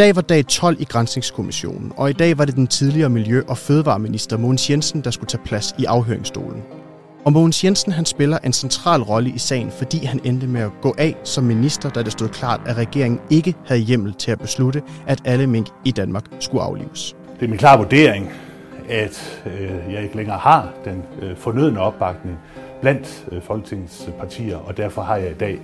Dag 0.00 0.16
var 0.16 0.22
dag 0.22 0.46
12 0.46 0.80
i 0.80 0.84
Grænsningskommissionen, 0.84 1.92
og 1.96 2.10
i 2.10 2.12
dag 2.12 2.38
var 2.38 2.44
det 2.44 2.56
den 2.56 2.66
tidligere 2.66 3.08
Miljø- 3.08 3.42
og 3.48 3.58
Fødevareminister 3.58 4.36
Mogens 4.36 4.70
Jensen, 4.70 5.00
der 5.04 5.10
skulle 5.10 5.28
tage 5.28 5.42
plads 5.44 5.74
i 5.78 5.84
afhøringsstolen. 5.84 6.62
Og 7.24 7.32
Mogens 7.32 7.64
Jensen 7.64 7.92
han 7.92 8.04
spiller 8.04 8.38
en 8.38 8.52
central 8.52 9.02
rolle 9.02 9.30
i 9.30 9.38
sagen, 9.38 9.70
fordi 9.70 10.04
han 10.04 10.20
endte 10.24 10.46
med 10.46 10.60
at 10.60 10.70
gå 10.82 10.94
af 10.98 11.16
som 11.24 11.44
minister, 11.44 11.90
da 11.90 12.02
det 12.02 12.12
stod 12.12 12.28
klart, 12.28 12.60
at 12.66 12.76
regeringen 12.76 13.20
ikke 13.30 13.54
havde 13.66 13.80
hjemmel 13.80 14.14
til 14.14 14.30
at 14.30 14.38
beslutte, 14.38 14.82
at 15.06 15.20
alle 15.24 15.46
mink 15.46 15.68
i 15.84 15.90
Danmark 15.90 16.24
skulle 16.40 16.64
aflives. 16.64 17.16
Det 17.40 17.44
er 17.44 17.48
min 17.48 17.58
klare 17.58 17.78
vurdering, 17.78 18.30
at 18.88 19.42
øh, 19.46 19.92
jeg 19.94 20.02
ikke 20.02 20.16
længere 20.16 20.38
har 20.38 20.68
den 20.84 21.02
øh, 21.22 21.36
fornødne 21.36 21.80
opbakning 21.80 22.38
blandt 22.80 23.24
øh, 23.32 23.42
Folketingets 23.42 24.08
partier, 24.18 24.56
og 24.56 24.76
derfor 24.76 25.02
har 25.02 25.16
jeg 25.16 25.30
i 25.30 25.34
dag 25.34 25.60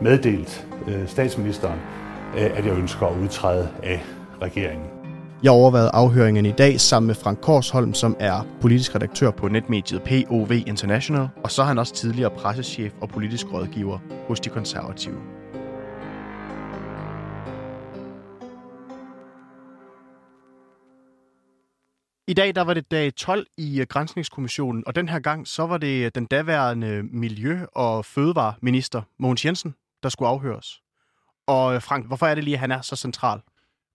meddelt 0.00 0.66
øh, 0.88 1.08
statsministeren, 1.08 1.78
Øh, 2.36 2.58
at 2.58 2.66
jeg 2.66 2.78
ønsker 2.78 3.06
at 3.06 3.18
udtræde 3.18 3.70
af 3.82 4.04
regeringen. 4.42 4.86
Jeg 5.42 5.52
overvejede 5.52 5.90
afhøringen 5.90 6.46
i 6.46 6.52
dag 6.52 6.80
sammen 6.80 7.06
med 7.06 7.14
Frank 7.14 7.40
Korsholm, 7.40 7.94
som 7.94 8.16
er 8.20 8.46
politisk 8.60 8.94
redaktør 8.94 9.30
på 9.30 9.48
netmediet 9.48 10.02
POV 10.02 10.52
International, 10.52 11.28
og 11.44 11.50
så 11.50 11.62
er 11.62 11.66
han 11.66 11.78
også 11.78 11.94
tidligere 11.94 12.30
pressechef 12.30 12.92
og 13.00 13.08
politisk 13.08 13.46
rådgiver 13.52 13.98
hos 14.28 14.40
de 14.40 14.48
konservative. 14.48 15.16
I 22.28 22.34
dag 22.34 22.54
der 22.54 22.64
var 22.64 22.74
det 22.74 22.90
dag 22.90 23.14
12 23.14 23.46
i 23.58 23.80
øh, 23.80 23.86
Grænsningskommissionen, 23.86 24.84
og 24.86 24.94
den 24.94 25.08
her 25.08 25.18
gang 25.18 25.48
så 25.48 25.66
var 25.66 25.78
det 25.78 26.04
øh, 26.04 26.10
den 26.14 26.26
daværende 26.26 27.02
Miljø- 27.02 27.66
og 27.74 28.04
Fødevareminister 28.04 29.02
Mogens 29.18 29.44
Jensen, 29.44 29.74
der 30.02 30.08
skulle 30.08 30.28
afhøres. 30.28 30.83
Og 31.46 31.74
øh, 31.74 31.82
Frank, 31.82 32.06
hvorfor 32.06 32.26
er 32.26 32.34
det 32.34 32.44
lige, 32.44 32.54
at 32.54 32.60
han 32.60 32.70
er 32.70 32.80
så 32.80 32.96
central? 32.96 33.40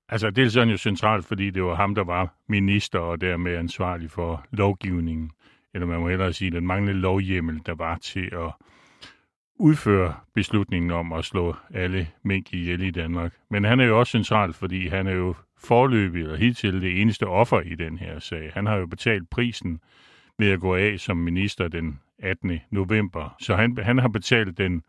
Altså, 0.10 0.30
det 0.30 0.44
er 0.44 0.50
sådan 0.50 0.70
jo 0.70 0.78
centralt, 0.78 1.26
fordi 1.26 1.50
det 1.50 1.64
var 1.64 1.76
ham, 1.76 1.96
der 1.96 2.04
var 2.04 2.34
minister 2.48 3.00
og 3.00 3.22
dermed 3.22 3.56
ansvarlig 3.56 4.12
for 4.12 4.46
lovgivningen. 4.52 5.32
Eller 5.74 5.88
man 5.88 6.00
må 6.00 6.10
hellere 6.10 6.34
sige, 6.34 6.52
den 6.52 6.68
manglende 6.68 7.02
lovhjemmel, 7.02 7.62
der 7.66 7.76
var 7.76 7.98
til 7.98 8.30
at 8.34 8.52
udføre 9.60 10.16
beslutningen 10.36 10.92
om 10.92 11.14
at 11.14 11.26
slå 11.26 11.56
alle 11.74 12.08
mink 12.24 12.54
ihjel 12.54 12.82
i 12.82 12.92
Danmark. 12.92 13.34
Men 13.50 13.64
han 13.64 13.80
er 13.80 13.86
jo 13.86 14.00
også 14.00 14.12
central, 14.12 14.54
fordi 14.54 14.88
han 14.88 15.08
er 15.08 15.12
jo 15.12 15.36
forløbig 15.58 16.22
eller 16.22 16.38
hidtil 16.38 16.82
det 16.82 17.02
eneste 17.02 17.28
offer 17.28 17.62
i 17.62 17.76
den 17.76 17.98
her 17.98 18.20
sag. 18.20 18.52
Han 18.54 18.66
har 18.66 18.76
jo 18.76 18.86
betalt 18.86 19.30
prisen 19.30 19.80
ved 20.38 20.52
at 20.52 20.60
gå 20.60 20.76
af 20.76 21.00
som 21.00 21.18
minister 21.18 21.68
den 21.68 22.00
18. 22.20 22.60
november. 22.72 23.36
Så 23.40 23.56
han, 23.56 23.78
han 23.82 23.98
har 23.98 24.08
betalt 24.08 24.58
den, 24.58 24.84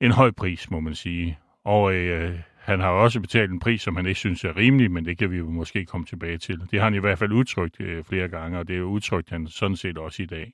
en 0.00 0.10
høj 0.10 0.30
pris, 0.30 0.70
må 0.70 0.80
man 0.80 0.94
sige. 0.94 1.38
Og 1.64 1.94
øh, 1.94 2.38
han 2.58 2.80
har 2.80 2.88
også 2.88 3.20
betalt 3.20 3.50
en 3.50 3.60
pris, 3.60 3.82
som 3.82 3.96
han 3.96 4.06
ikke 4.06 4.18
synes 4.18 4.44
er 4.44 4.56
rimelig, 4.56 4.90
men 4.90 5.04
det 5.04 5.18
kan 5.18 5.30
vi 5.30 5.36
jo 5.36 5.50
måske 5.50 5.86
komme 5.86 6.06
tilbage 6.06 6.38
til. 6.38 6.60
Det 6.70 6.78
har 6.78 6.84
han 6.84 6.94
i 6.94 6.98
hvert 6.98 7.18
fald 7.18 7.32
udtrykt 7.32 7.80
øh, 7.80 8.04
flere 8.04 8.28
gange, 8.28 8.58
og 8.58 8.68
det 8.68 8.74
er 8.74 8.78
jo 8.78 8.86
udtrykt 8.86 9.30
han 9.30 9.46
sådan 9.46 9.76
set 9.76 9.98
også 9.98 10.22
i 10.22 10.26
dag. 10.26 10.52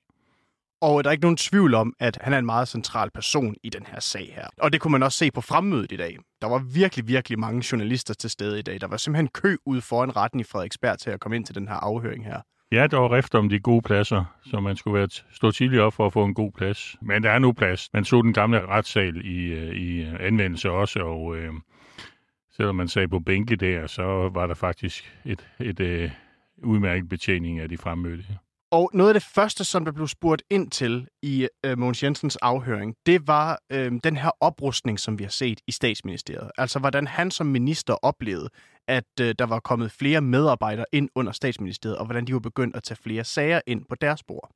Og 0.80 1.04
der 1.04 1.10
er 1.10 1.12
ikke 1.12 1.24
nogen 1.24 1.36
tvivl 1.36 1.74
om, 1.74 1.94
at 1.98 2.18
han 2.20 2.32
er 2.32 2.38
en 2.38 2.46
meget 2.46 2.68
central 2.68 3.10
person 3.10 3.54
i 3.62 3.70
den 3.70 3.86
her 3.86 4.00
sag 4.00 4.32
her. 4.34 4.48
Og 4.60 4.72
det 4.72 4.80
kunne 4.80 4.92
man 4.92 5.02
også 5.02 5.18
se 5.18 5.30
på 5.30 5.40
fremmødet 5.40 5.92
i 5.92 5.96
dag. 5.96 6.18
Der 6.42 6.48
var 6.48 6.58
virkelig, 6.58 7.08
virkelig 7.08 7.38
mange 7.38 7.64
journalister 7.72 8.14
til 8.14 8.30
stede 8.30 8.58
i 8.58 8.62
dag. 8.62 8.80
Der 8.80 8.86
var 8.86 8.96
simpelthen 8.96 9.28
kø 9.28 9.56
ud 9.66 9.80
foran 9.80 10.16
retten 10.16 10.40
i 10.40 10.44
Frederiksberg 10.44 10.98
til 10.98 11.10
at 11.10 11.20
komme 11.20 11.36
ind 11.36 11.44
til 11.44 11.54
den 11.54 11.68
her 11.68 11.74
afhøring 11.74 12.24
her. 12.24 12.40
Ja, 12.72 12.86
der 12.86 12.97
var 12.97 13.12
rift 13.12 13.34
om 13.34 13.48
de 13.48 13.61
gode 13.61 13.83
pladser, 13.83 14.25
så 14.44 14.60
man 14.60 14.76
skulle 14.76 14.98
være 14.98 15.09
stå 15.32 15.50
tidligt 15.50 15.82
op 15.82 15.92
for 15.92 16.06
at 16.06 16.12
få 16.12 16.25
en 16.25 16.34
god 16.34 16.53
plads. 16.53 16.97
Men 17.03 17.22
der 17.22 17.31
er 17.31 17.38
nu 17.38 17.53
plads. 17.53 17.91
Man 17.92 18.04
så 18.04 18.22
den 18.22 18.32
gamle 18.32 18.66
retssal 18.66 19.26
i, 19.26 19.44
øh, 19.44 19.75
i 19.75 20.03
øh, 20.03 20.16
anvendelse 20.20 20.70
også, 20.70 21.00
og 21.00 21.37
øh, 21.37 21.53
selvom 22.56 22.76
man 22.76 22.88
sagde 22.88 23.09
på 23.09 23.20
bænke 23.20 23.56
der, 23.56 23.87
så 23.87 24.03
var 24.34 24.47
der 24.47 24.54
faktisk 24.54 25.19
et, 25.25 25.48
et, 25.60 25.66
et 25.69 25.81
øh, 25.81 26.10
udmærket 26.62 27.09
betjening 27.09 27.60
af 27.60 27.69
de 27.69 27.78
fremmødte. 27.78 28.38
Og 28.70 28.90
noget 28.94 29.10
af 29.10 29.14
det 29.14 29.28
første, 29.34 29.64
som 29.64 29.84
der 29.84 29.92
blev 29.92 30.08
spurgt 30.08 30.42
ind 30.50 30.70
til 30.70 31.08
i 31.22 31.48
øh, 31.66 31.78
Mogens 31.78 32.02
Jensens 32.02 32.36
afhøring, 32.36 32.94
det 33.06 33.26
var 33.26 33.58
øh, 33.72 33.92
den 34.04 34.16
her 34.16 34.30
oprustning, 34.40 35.00
som 35.00 35.18
vi 35.18 35.24
har 35.24 35.30
set 35.30 35.60
i 35.66 35.72
statsministeriet. 35.72 36.50
Altså 36.58 36.78
hvordan 36.78 37.06
han 37.06 37.30
som 37.30 37.46
minister 37.46 37.94
oplevede, 37.94 38.48
at 38.88 39.04
øh, 39.20 39.34
der 39.38 39.46
var 39.46 39.60
kommet 39.60 39.92
flere 39.92 40.20
medarbejdere 40.20 40.84
ind 40.92 41.08
under 41.14 41.32
statsministeriet, 41.32 41.98
og 41.98 42.04
hvordan 42.04 42.24
de 42.24 42.32
var 42.32 42.40
begyndt 42.40 42.76
at 42.76 42.82
tage 42.82 42.98
flere 43.02 43.24
sager 43.24 43.60
ind 43.66 43.84
på 43.88 43.94
deres 43.94 44.22
bord. 44.22 44.50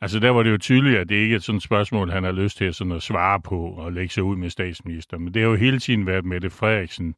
Altså 0.00 0.18
der 0.18 0.30
var 0.30 0.42
det 0.42 0.50
jo 0.50 0.58
tydeligt, 0.58 0.98
at 0.98 1.08
det 1.08 1.14
ikke 1.14 1.34
er 1.34 1.38
sådan 1.38 1.56
et 1.56 1.62
spørgsmål, 1.62 2.10
han 2.10 2.24
har 2.24 2.32
lyst 2.32 2.56
til 2.56 2.74
sådan 2.74 2.92
at 2.92 3.02
svare 3.02 3.40
på 3.40 3.60
og 3.60 3.92
lægge 3.92 4.14
sig 4.14 4.22
ud 4.22 4.36
med 4.36 4.50
statsminister. 4.50 5.18
Men 5.18 5.34
det 5.34 5.42
har 5.42 5.48
jo 5.48 5.56
hele 5.56 5.78
tiden 5.78 6.06
været 6.06 6.24
Mette 6.24 6.50
Frederiksen 6.50 7.14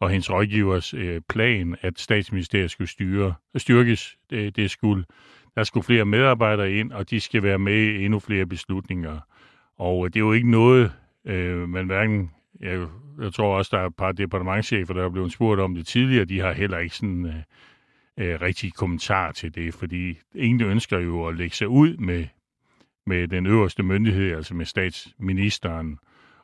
og 0.00 0.10
hendes 0.10 0.30
rådgivers 0.30 0.94
øh, 0.94 1.20
plan, 1.28 1.76
at 1.80 2.00
statsministeriet 2.00 2.70
skulle 2.70 2.88
styre, 2.88 3.34
styrkes. 3.56 4.16
Det, 4.30 4.56
det 4.56 4.70
skulle 4.70 5.04
der 5.58 5.64
skulle 5.64 5.84
flere 5.84 6.04
medarbejdere 6.04 6.72
ind, 6.72 6.92
og 6.92 7.10
de 7.10 7.20
skal 7.20 7.42
være 7.42 7.58
med 7.58 7.74
i 7.74 8.04
endnu 8.04 8.18
flere 8.18 8.46
beslutninger. 8.46 9.20
Og 9.78 10.04
øh, 10.04 10.10
det 10.10 10.16
er 10.16 10.20
jo 10.20 10.32
ikke 10.32 10.50
noget, 10.50 10.92
øh, 11.24 11.68
man 11.68 11.86
hverken... 11.86 12.30
Jeg, 12.60 12.86
jeg 13.22 13.32
tror 13.32 13.56
også, 13.56 13.76
der 13.76 13.82
er 13.82 13.86
et 13.86 13.96
par 13.96 14.12
departementchefer, 14.12 14.94
der 14.94 15.04
er 15.04 15.08
blevet 15.08 15.32
spurgt 15.32 15.60
om 15.60 15.74
det 15.74 15.86
tidligere. 15.86 16.24
De 16.24 16.40
har 16.40 16.52
heller 16.52 16.78
ikke 16.78 16.96
sådan 16.96 17.26
øh, 17.26 17.34
øh, 18.28 18.40
rigtig 18.40 18.74
kommentar 18.74 19.32
til 19.32 19.54
det, 19.54 19.74
fordi 19.74 20.18
ingen 20.34 20.60
ønsker 20.60 20.98
jo 20.98 21.26
at 21.26 21.36
lægge 21.36 21.56
sig 21.56 21.68
ud 21.68 21.96
med, 21.96 22.26
med 23.06 23.28
den 23.28 23.46
øverste 23.46 23.82
myndighed, 23.82 24.36
altså 24.36 24.54
med 24.54 24.66
statsministeren 24.66 25.98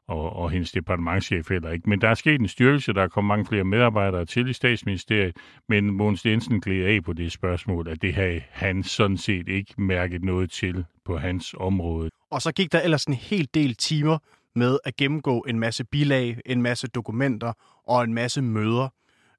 og, 0.09 0.37
og 0.37 0.51
hendes 0.51 0.73
departementchef 0.73 1.49
heller 1.49 1.71
ikke. 1.71 1.91
Men 1.91 2.01
der 2.01 2.09
er 2.09 2.15
sket 2.15 2.41
en 2.41 2.49
styrkelse, 2.49 2.93
der 2.93 3.03
er 3.03 3.09
kommet 3.09 3.29
mange 3.29 3.47
flere 3.47 3.65
medarbejdere 3.65 4.25
til 4.25 4.49
i 4.49 4.53
statsministeriet, 4.53 5.37
men 5.69 5.91
Mogens 5.91 6.27
Jensen 6.27 6.61
gled 6.61 6.85
af 6.85 7.05
på 7.05 7.13
det 7.13 7.33
spørgsmål, 7.33 7.89
at 7.89 8.03
det 8.03 8.15
havde 8.15 8.41
han 8.51 8.83
sådan 8.83 9.17
set 9.17 9.49
ikke 9.49 9.75
mærket 9.79 10.25
noget 10.25 10.51
til 10.51 10.85
på 11.05 11.19
hans 11.19 11.55
område. 11.59 12.11
Og 12.31 12.43
så 12.43 12.53
gik 12.53 12.73
der 12.73 12.81
ellers 12.81 13.05
en 13.05 13.15
hel 13.15 13.49
del 13.55 13.75
timer 13.75 14.19
med 14.55 14.79
at 14.85 14.97
gennemgå 14.97 15.41
en 15.41 15.59
masse 15.59 15.85
bilag, 15.85 16.39
en 16.47 16.63
masse 16.63 16.87
dokumenter 16.89 17.53
og 17.87 18.05
en 18.05 18.15
masse 18.15 18.43
møder. 18.43 18.89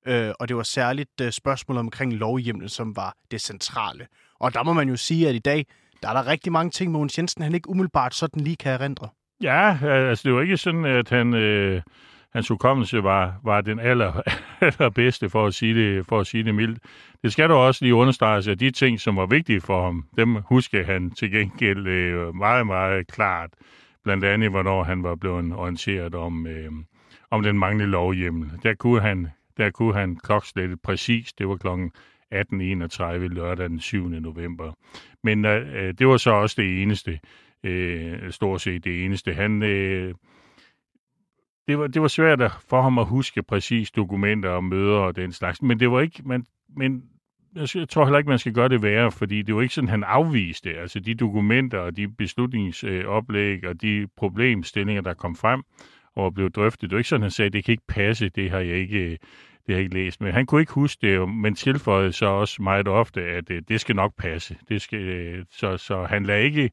Øh, 0.08 0.32
og 0.40 0.48
det 0.48 0.56
var 0.56 0.64
særligt 0.64 1.22
øh, 1.22 1.32
spørgsmålet 1.32 1.80
omkring 1.80 2.14
lovhjemmel, 2.14 2.70
som 2.70 2.96
var 2.96 3.16
det 3.32 3.42
centrale. 3.42 4.08
Og 4.40 4.54
der 4.54 4.64
må 4.64 4.74
man 4.74 4.90
jo 4.90 4.96
sige, 4.96 5.30
at 5.30 5.36
i 5.36 5.40
dag, 5.40 5.66
der 6.02 6.10
er 6.10 6.14
der 6.14 6.28
rigtig 6.28 6.52
mange 6.52 6.72
ting, 6.72 6.92
Mogens 6.92 7.18
Jensen 7.18 7.44
han 7.44 7.56
ikke 7.56 7.70
umiddelbart 7.70 8.16
sådan 8.16 8.44
lige 8.44 8.56
kan 8.56 8.72
erindre. 8.72 9.10
Ja, 9.42 9.78
altså 9.86 10.28
det 10.28 10.36
var 10.36 10.42
ikke 10.42 10.58
sådan, 10.58 10.86
at 10.86 11.10
han, 11.10 11.34
øh, 11.34 11.82
hans 12.34 12.48
hukommelse 12.48 13.04
var, 13.04 13.40
var 13.44 13.62
den 13.62 13.80
aller, 13.80 14.22
allerbedste, 14.62 15.30
for 15.30 15.46
at, 15.46 15.54
sige 15.54 15.76
det, 15.76 16.06
for 16.06 16.20
at 16.20 16.28
sige 16.28 16.44
det 16.44 16.56
mildt. 16.56 16.80
Det 17.24 17.32
skal 17.32 17.50
dog 17.50 17.66
også 17.66 17.86
lige 17.86 17.96
understreges, 17.96 18.48
at 18.48 18.60
de 18.60 18.72
ting, 18.72 19.00
som 19.00 19.16
var 19.16 19.26
vigtige 19.26 19.62
for 19.62 19.86
ham, 19.86 20.06
dem 20.18 20.36
husker 20.36 20.86
han 20.86 21.12
til 21.12 21.32
gengæld 21.32 21.88
øh, 21.88 22.36
meget, 22.36 22.68
meget 22.68 23.08
klart. 23.08 23.50
Blandt 24.04 24.26
andet, 24.26 24.50
hvornår 24.50 24.84
han 24.84 25.04
var 25.04 25.16
blevet 25.16 25.54
orienteret 25.54 26.16
om, 26.16 26.48
øh, 26.48 26.72
om 27.32 27.44
den 27.44 27.60
manglende 27.60 27.92
lovhjemmel. 27.92 28.52
Der 28.64 28.74
kunne 28.74 29.02
han, 29.02 29.28
der 29.58 29.70
kunne 29.70 29.94
han 29.94 30.16
klokslætte 30.16 30.78
præcis. 30.84 31.34
Det 31.34 31.48
var 31.48 31.56
klokken 31.56 31.92
18.31 32.34 33.14
lørdag 33.14 33.70
den 33.70 33.80
7. 33.80 34.10
november. 34.10 34.74
Men 35.24 35.46
øh, 35.46 35.88
øh, 35.88 35.94
det 36.00 36.08
var 36.08 36.18
så 36.18 36.32
også 36.32 36.62
det 36.62 36.82
eneste 36.82 37.20
øh, 37.66 38.32
stort 38.32 38.62
set 38.62 38.84
det 38.84 39.06
eneste. 39.06 39.34
Han, 39.34 39.64
øh, 39.64 40.14
det, 41.68 41.80
var, 41.80 41.88
det 41.88 42.02
var 42.02 42.08
svært 42.08 42.52
for 42.70 42.82
ham 42.82 43.00
at 43.00 43.06
huske 43.06 43.44
præcis 43.44 43.92
dokumenter 43.92 44.50
og 44.50 44.64
møder 44.64 44.98
og 44.98 45.16
den 45.16 45.32
slags, 45.32 45.62
men 45.62 45.80
det 45.80 45.92
var 45.92 46.02
ikke, 46.02 46.22
man, 46.26 46.46
men 46.78 47.04
jeg 47.56 47.90
tror 47.90 48.06
heller 48.06 48.18
ikke, 48.18 48.30
man 48.30 48.40
skal 48.40 48.54
gøre 48.54 48.70
det 48.70 48.84
værre, 48.84 49.12
fordi 49.12 49.42
det 49.42 49.56
var 49.56 49.62
ikke 49.62 49.74
sådan, 49.74 49.90
han 49.90 50.04
afviste. 50.04 50.70
Altså 50.70 51.00
de 51.00 51.16
dokumenter 51.16 51.80
og 51.80 51.98
de 51.98 52.08
beslutningsoplæg 52.08 53.68
og 53.68 53.82
de 53.82 54.08
problemstillinger, 54.18 55.02
der 55.02 55.14
kom 55.14 55.36
frem 55.36 55.64
og 56.16 56.34
blev 56.34 56.52
drøftet. 56.52 56.90
Det 56.90 56.92
var 56.92 56.98
ikke 56.98 57.10
sådan, 57.10 57.22
han 57.22 57.32
sagde, 57.32 57.50
det 57.50 57.66
kan 57.66 57.72
ikke 57.72 57.88
passe, 57.88 58.30
det 58.30 58.52
har 58.52 58.60
jeg 58.60 58.76
ikke, 58.78 59.00
øh, 59.00 59.12
det 59.12 59.20
har 59.68 59.74
jeg 59.74 59.82
ikke 59.82 59.94
læst. 59.94 60.22
Men 60.22 60.34
han 60.34 60.46
kunne 60.46 60.62
ikke 60.62 60.74
huske 60.74 61.08
det, 61.08 61.30
men 61.30 61.56
tilføjede 61.56 62.12
så 62.12 62.26
også 62.26 62.62
meget 62.62 62.88
ofte, 62.88 63.22
at 63.22 63.52
øh, 63.52 63.62
det 63.68 63.82
skal 63.82 63.96
nok 63.96 64.14
passe. 64.18 64.58
Det 64.70 64.82
skal, 64.82 65.00
øh, 65.00 65.46
så, 65.52 65.78
så 65.78 66.04
han 66.04 66.24
lagde 66.24 66.44
ikke 66.44 66.70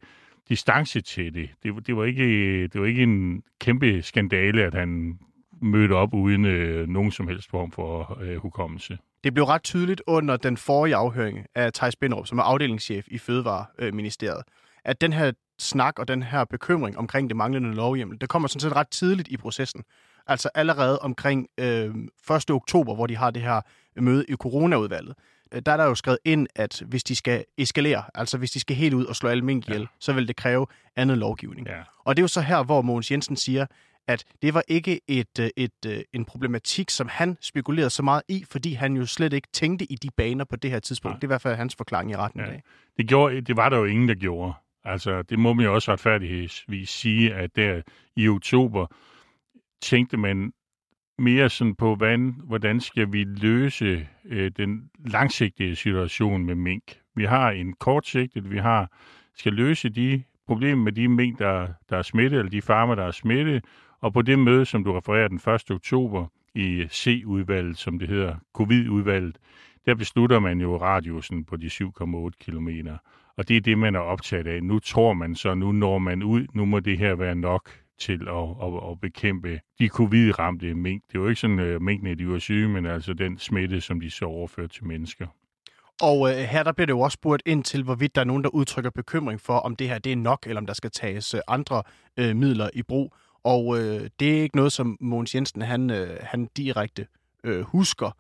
distance 0.52 1.00
til 1.00 1.34
det. 1.34 1.50
Det, 1.62 1.87
det, 1.87 1.96
var 1.96 2.04
ikke, 2.04 2.62
det 2.69 2.81
var 2.81 2.87
ikke 2.87 3.02
en 3.02 3.43
kæmpe 3.60 4.02
skandale, 4.02 4.62
at 4.62 4.75
han 4.75 5.19
mødte 5.62 5.93
op 5.93 6.14
uden 6.14 6.44
øh, 6.44 6.88
nogen 6.88 7.10
som 7.10 7.28
helst 7.28 7.50
form 7.50 7.70
for 7.70 8.19
øh, 8.22 8.37
hukommelse. 8.37 8.99
Det 9.25 9.34
blev 9.34 9.44
ret 9.44 9.62
tydeligt 9.62 10.02
under 10.06 10.37
den 10.37 10.56
forrige 10.56 10.96
afhøring 10.96 11.46
af 11.54 11.72
Thijs 11.72 11.96
Binderup, 11.96 12.26
som 12.26 12.38
er 12.38 12.43
afdelingschef 12.43 13.06
i 13.08 13.19
Fødevareministeriet, 13.19 14.43
at 14.84 15.00
den 15.00 15.12
her 15.12 15.32
snak 15.58 15.99
og 15.99 16.08
den 16.08 16.22
her 16.22 16.44
bekymring 16.44 16.98
omkring 16.98 17.28
det 17.31 17.37
manglende 17.37 17.75
lovhjemmel, 17.75 18.20
det 18.20 18.28
kommer 18.28 18.48
sådan 18.48 18.60
set 18.60 18.76
ret 18.76 18.88
tidligt 18.88 19.28
i 19.28 19.37
processen. 19.37 19.82
Altså 20.26 20.48
allerede 20.55 20.98
omkring 20.98 21.46
øh, 21.60 21.94
1. 22.37 22.50
oktober, 22.50 22.94
hvor 22.94 23.06
de 23.06 23.16
har 23.16 23.31
det 23.31 23.43
her 23.43 23.60
møde 23.96 24.25
i 24.28 24.34
coronaudvalget, 24.34 25.14
der 25.66 25.72
er 25.72 25.76
der 25.76 25.84
jo 25.84 25.94
skrevet 25.94 26.19
ind, 26.25 26.46
at 26.56 26.82
hvis 26.87 27.04
de 27.04 27.16
skal 27.16 27.44
eskalere, 27.58 28.04
altså 28.14 28.38
hvis 28.38 28.50
de 28.50 28.60
skal 28.60 28.76
helt 28.76 28.94
ud 28.94 29.04
og 29.04 29.16
slå 29.16 29.28
alle 29.28 29.44
mink 29.44 29.69
ihjel, 29.69 29.81
ja. 29.81 29.87
så 29.99 30.12
vil 30.12 30.28
det 30.28 30.37
kræve 30.37 30.66
andet 30.96 31.19
lovgivning. 31.19 31.66
Ja. 31.66 31.82
Og 32.04 32.16
det 32.16 32.20
er 32.20 32.25
jo 32.25 32.28
så 32.28 32.40
her, 32.40 32.62
hvor 32.62 32.82
Mogens 32.82 33.10
Jensen 33.10 33.37
siger, 33.37 33.66
at 34.08 34.25
det 34.43 34.54
var 34.54 34.62
ikke 34.69 35.00
et, 35.08 35.38
øh, 35.40 35.46
et, 35.56 35.72
et, 35.84 35.90
øh, 35.90 36.02
en 36.12 36.25
problematik, 36.25 36.90
som 36.90 37.08
han 37.08 37.37
spekulerede 37.40 37.90
så 37.90 38.02
meget 38.02 38.22
i, 38.28 38.44
fordi 38.50 38.72
han 38.72 38.96
jo 38.96 39.06
slet 39.06 39.32
ikke 39.32 39.49
tænkte 39.52 39.93
i 39.93 39.94
de 39.94 40.10
baner 40.16 40.44
på 40.44 40.56
det 40.56 40.70
her 40.70 40.78
tidspunkt. 40.78 41.14
Nej. 41.14 41.19
Det 41.19 41.25
er 41.25 41.26
i 41.26 41.32
hvert 41.32 41.43
fald 41.43 41.56
hans 41.56 41.76
forklaring 41.76 42.10
i 42.10 42.16
retten 42.16 42.40
ja. 42.40 42.46
i 42.46 42.50
dag. 42.50 42.62
Det, 42.96 43.08
gjorde, 43.08 43.40
det 43.40 43.56
var 43.56 43.69
der 43.69 43.78
jo 43.78 43.84
ingen, 43.84 44.08
der 44.08 44.14
gjorde. 44.14 44.52
Altså, 44.84 45.22
det 45.22 45.38
må 45.38 45.52
man 45.52 45.64
jo 45.64 45.75
også 45.75 45.93
retfærdighedsvis 45.93 46.88
sige, 46.88 47.34
at 47.34 47.56
der 47.56 47.82
i 48.16 48.28
oktober 48.28 48.87
tænkte 49.82 50.16
man 50.16 50.52
mere 51.22 51.50
sådan 51.50 51.74
på, 51.74 51.94
hvordan, 51.94 52.34
hvordan 52.44 52.80
skal 52.80 53.12
vi 53.12 53.24
løse 53.24 54.08
øh, 54.24 54.50
den 54.56 54.90
langsigtede 55.06 55.76
situation 55.76 56.46
med 56.46 56.54
mink. 56.54 56.82
Vi 57.14 57.24
har 57.24 57.50
en 57.50 57.72
kortsigtet, 57.72 58.50
vi 58.50 58.58
har 58.58 58.90
skal 59.36 59.52
løse 59.52 59.88
de 59.88 60.22
problemer 60.46 60.82
med 60.82 60.92
de 60.92 61.08
mink, 61.08 61.38
der, 61.38 61.69
der 61.90 61.96
er 61.96 62.02
smittet, 62.02 62.38
eller 62.38 62.50
de 62.50 62.62
farmer, 62.62 62.94
der 62.94 63.04
er 63.04 63.10
smittet, 63.10 63.64
og 64.00 64.12
på 64.12 64.22
det 64.22 64.38
møde, 64.38 64.64
som 64.64 64.84
du 64.84 64.92
refererer 64.92 65.28
den 65.28 65.36
1. 65.36 65.70
oktober 65.70 66.26
i 66.54 66.86
C-udvalget, 66.90 67.78
som 67.78 67.98
det 67.98 68.08
hedder, 68.08 68.36
covid-udvalget, 68.54 69.38
der 69.86 69.94
beslutter 69.94 70.38
man 70.38 70.60
jo 70.60 70.76
radiusen 70.76 71.44
på 71.44 71.56
de 71.56 71.66
7,8 71.66 72.30
km. 72.40 72.69
Og 73.36 73.48
det 73.48 73.56
er 73.56 73.60
det, 73.60 73.78
man 73.78 73.94
er 73.94 74.00
optaget 74.00 74.46
af. 74.46 74.62
Nu 74.62 74.78
tror 74.78 75.12
man 75.12 75.34
så, 75.34 75.54
nu 75.54 75.72
når 75.72 75.98
man 75.98 76.22
ud, 76.22 76.46
nu 76.54 76.64
må 76.64 76.80
det 76.80 76.98
her 76.98 77.14
være 77.14 77.34
nok 77.34 77.70
til 78.02 78.28
at, 78.28 78.49
at, 78.62 78.90
at 78.90 79.00
bekæmpe 79.00 79.60
de 79.78 79.88
covid-ramte 79.88 80.75
mink. 80.75 81.02
Det 81.12 81.20
var 81.20 81.28
ikke 81.28 81.40
sådan, 81.40 81.58
at 81.58 81.82
minkene 81.82 82.14
de 82.14 82.28
var 82.28 82.38
syge, 82.38 82.69
men 82.69 82.87
altså 82.87 83.12
den 83.12 83.38
smitte, 83.38 83.81
som 83.81 84.00
de 84.00 84.10
så 84.10 84.25
overført 84.25 84.70
til 84.70 84.87
mennesker. 84.87 85.26
Og 86.00 86.31
øh, 86.31 86.37
her 86.37 86.62
der 86.62 86.72
bliver 86.72 86.87
det 86.87 86.93
jo 86.93 87.00
også 87.00 87.14
spurgt 87.14 87.43
ind 87.46 87.64
til, 87.64 87.82
hvorvidt 87.82 88.14
der 88.14 88.20
er 88.20 88.25
nogen, 88.25 88.44
der 88.44 88.50
udtrykker 88.50 88.90
bekymring 88.90 89.40
for, 89.40 89.58
om 89.58 89.76
det 89.76 89.88
her 89.88 89.99
det 89.99 90.12
er 90.12 90.16
nok, 90.16 90.46
eller 90.46 90.60
om 90.60 90.66
der 90.66 90.75
skal 90.75 90.90
tages 90.90 91.34
øh, 91.34 91.40
andre 91.49 91.82
øh, 92.16 92.37
midler 92.37 92.70
i 92.75 92.82
brug. 92.82 93.14
Og 93.44 93.78
øh, 93.78 94.08
det 94.20 94.38
er 94.38 94.43
ikke 94.43 94.56
noget, 94.56 94.72
som 94.72 94.96
Mogens 95.00 95.34
Jensen 95.34 95.62
han, 95.62 95.90
øh, 95.90 96.19
han 96.20 96.48
direkte 96.56 97.06
øh, 97.44 97.60
husker. 97.60 98.10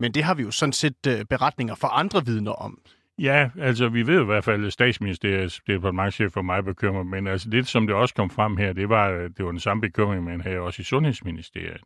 Men 0.00 0.14
det 0.14 0.22
har 0.24 0.34
vi 0.34 0.42
jo 0.42 0.50
sådan 0.50 0.72
set 0.72 1.06
øh, 1.08 1.24
beretninger 1.24 1.74
fra 1.74 1.88
andre 1.92 2.26
vidner 2.26 2.52
om. 2.52 2.78
Ja, 3.20 3.50
altså 3.58 3.88
vi 3.88 4.06
ved 4.06 4.22
i 4.22 4.24
hvert 4.24 4.44
fald, 4.44 4.66
at 4.66 4.72
statsministeriets 4.72 5.60
departementchef 5.66 6.32
for 6.32 6.42
mig 6.42 6.64
bekymrer, 6.64 7.02
men 7.02 7.26
altså 7.26 7.50
det, 7.50 7.66
som 7.66 7.86
det 7.86 7.96
også 7.96 8.14
kom 8.14 8.30
frem 8.30 8.56
her, 8.56 8.72
det 8.72 8.88
var, 8.88 9.10
det 9.10 9.44
var 9.44 9.50
den 9.50 9.60
samme 9.60 9.80
bekymring, 9.80 10.24
man 10.24 10.40
havde 10.40 10.58
også 10.58 10.82
i 10.82 10.84
Sundhedsministeriet. 10.84 11.80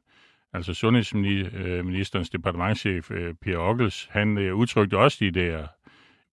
Altså 0.53 0.75
Sundhedsministerens 0.75 2.31
departementchef, 2.31 3.11
øh, 3.11 3.35
Per 3.43 3.59
Ockels, 3.59 4.09
han 4.11 4.39
øh, 4.39 4.55
udtrykte 4.55 4.99
også 4.99 5.19
de 5.21 5.31
der 5.31 5.67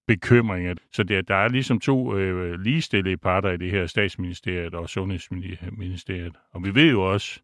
bekymringer. 0.08 0.76
Så 0.94 1.04
der, 1.04 1.22
der 1.22 1.36
er 1.36 1.48
ligesom 1.48 1.80
to 1.80 2.18
øh, 2.18 2.60
ligestillede 2.60 3.18
parter 3.18 3.52
i 3.52 3.58
det 3.58 3.72
her 3.72 3.86
statsministeriet 3.86 4.74
og 4.74 4.90
Sundhedsministeriet. 4.90 6.36
Og 6.52 6.64
vi 6.64 6.76
ved 6.76 6.92
jo 6.92 7.12
også, 7.12 7.40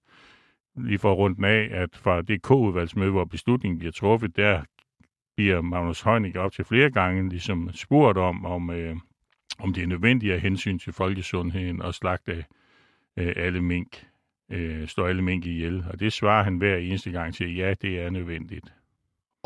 lige 0.75 0.99
for 0.99 1.13
rundt 1.13 1.45
af, 1.45 1.69
at 1.71 1.89
fra 1.93 2.21
det 2.21 2.41
K-udvalgsmøde, 2.41 3.11
hvor 3.11 3.25
beslutningen 3.25 3.79
bliver 3.79 3.91
truffet, 3.91 4.35
der 4.35 4.61
bliver 5.37 5.61
Magnus 5.61 6.01
Heunicke 6.01 6.39
op 6.39 6.51
til 6.51 6.65
flere 6.65 6.91
gange 6.91 7.29
ligesom 7.29 7.69
spurgt 7.73 8.17
om, 8.17 8.45
om, 8.45 8.69
øh, 8.69 8.95
om 9.59 9.73
det 9.73 9.83
er 9.83 9.87
nødvendigt 9.87 10.33
af 10.33 10.41
hensyn 10.41 10.79
til 10.79 10.93
folkesundheden 10.93 11.81
og 11.81 11.93
slagte 11.93 12.45
øh, 13.17 13.33
alle 13.35 13.61
mink, 13.61 14.05
øh, 14.51 14.87
slå 14.87 15.05
alle 15.05 15.21
mink 15.21 15.45
ihjel. 15.45 15.85
Og 15.89 15.99
det 15.99 16.13
svarer 16.13 16.43
han 16.43 16.57
hver 16.57 16.75
eneste 16.75 17.11
gang 17.11 17.33
til, 17.33 17.55
ja, 17.55 17.73
det 17.81 17.99
er 17.99 18.09
nødvendigt. 18.09 18.73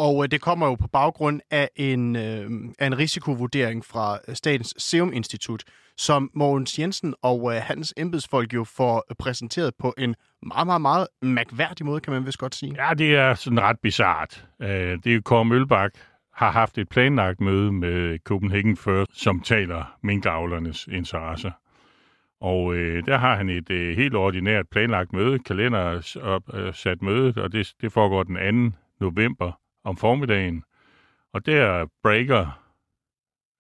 Og 0.06 0.24
øh, 0.24 0.32
det 0.32 0.42
kommer 0.42 0.68
jo 0.68 0.76
på 0.76 0.88
baggrund 0.88 1.42
af 1.52 1.70
en, 1.76 2.16
øh, 2.16 2.50
af 2.80 2.88
en 2.88 2.98
risikovurdering 2.98 3.86
fra 3.86 4.20
øh, 4.28 4.36
Statens 4.36 4.74
Serum 4.78 5.14
Institut, 5.14 5.64
som 5.98 6.32
Mogens 6.34 6.80
Jensen 6.80 7.14
og 7.22 7.56
øh, 7.56 7.62
hans 7.62 7.94
embedsfolk 7.98 8.54
jo 8.54 8.64
får 8.64 9.06
præsenteret 9.20 9.74
på 9.80 9.94
en 9.98 10.16
meget, 10.42 10.68
meget, 10.68 10.82
meget 10.82 11.08
mærkværdig 11.22 11.86
måde, 11.86 12.02
kan 12.02 12.14
man 12.14 12.26
vist 12.26 12.38
godt 12.38 12.56
sige. 12.56 12.88
Ja, 12.88 12.94
det 12.94 13.16
er 13.16 13.34
sådan 13.34 13.62
ret 13.62 13.80
bizart. 13.84 14.46
Øh, 14.62 14.70
det 14.70 15.08
er 15.08 15.14
jo 15.14 15.22
Kåre 15.26 15.46
Mølbak, 15.46 15.92
har 16.34 16.52
haft 16.52 16.78
et 16.78 16.90
planlagt 16.90 17.42
møde 17.42 17.72
med 17.72 18.20
Copenhagen 18.20 18.78
First, 18.78 19.22
som 19.22 19.40
taler 19.40 19.98
minkavlernes 20.04 20.88
interesser. 20.88 21.52
Og 22.42 22.76
øh, 22.76 23.06
der 23.06 23.18
har 23.18 23.36
han 23.36 23.50
et 23.50 23.70
øh, 23.70 23.98
helt 23.98 24.16
ordinært 24.16 24.66
planlagt 24.72 25.14
møde, 25.14 25.40
kalender 25.40 26.18
op, 26.22 26.44
øh, 26.54 26.74
sat 26.74 27.02
mødet, 27.02 27.38
og 27.38 27.52
det, 27.52 27.74
det 27.82 27.92
foregår 27.92 28.24
den 28.24 28.72
2. 28.72 28.78
november 29.00 29.61
om 29.84 29.98
formiddagen. 29.98 30.64
Og 31.34 31.46
der 31.46 31.86
breaker 32.04 32.64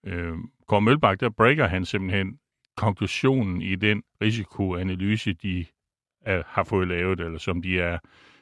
øh, 0.06 0.33
Kåre 0.68 0.81
Mølbak, 0.81 1.19
der 1.19 1.29
breaker 1.29 1.68
han 1.68 1.85
simpelthen 1.85 2.39
konklusionen 2.77 3.62
i 3.62 3.75
den 3.75 4.03
risikoanalyse, 4.21 5.33
de 5.33 5.65
er, 6.21 6.44
har 6.47 6.63
fået 6.63 6.88
lavet, 6.88 7.19
eller 7.19 7.39
som 7.39 7.62
de 7.62 7.79
er 7.79 8.00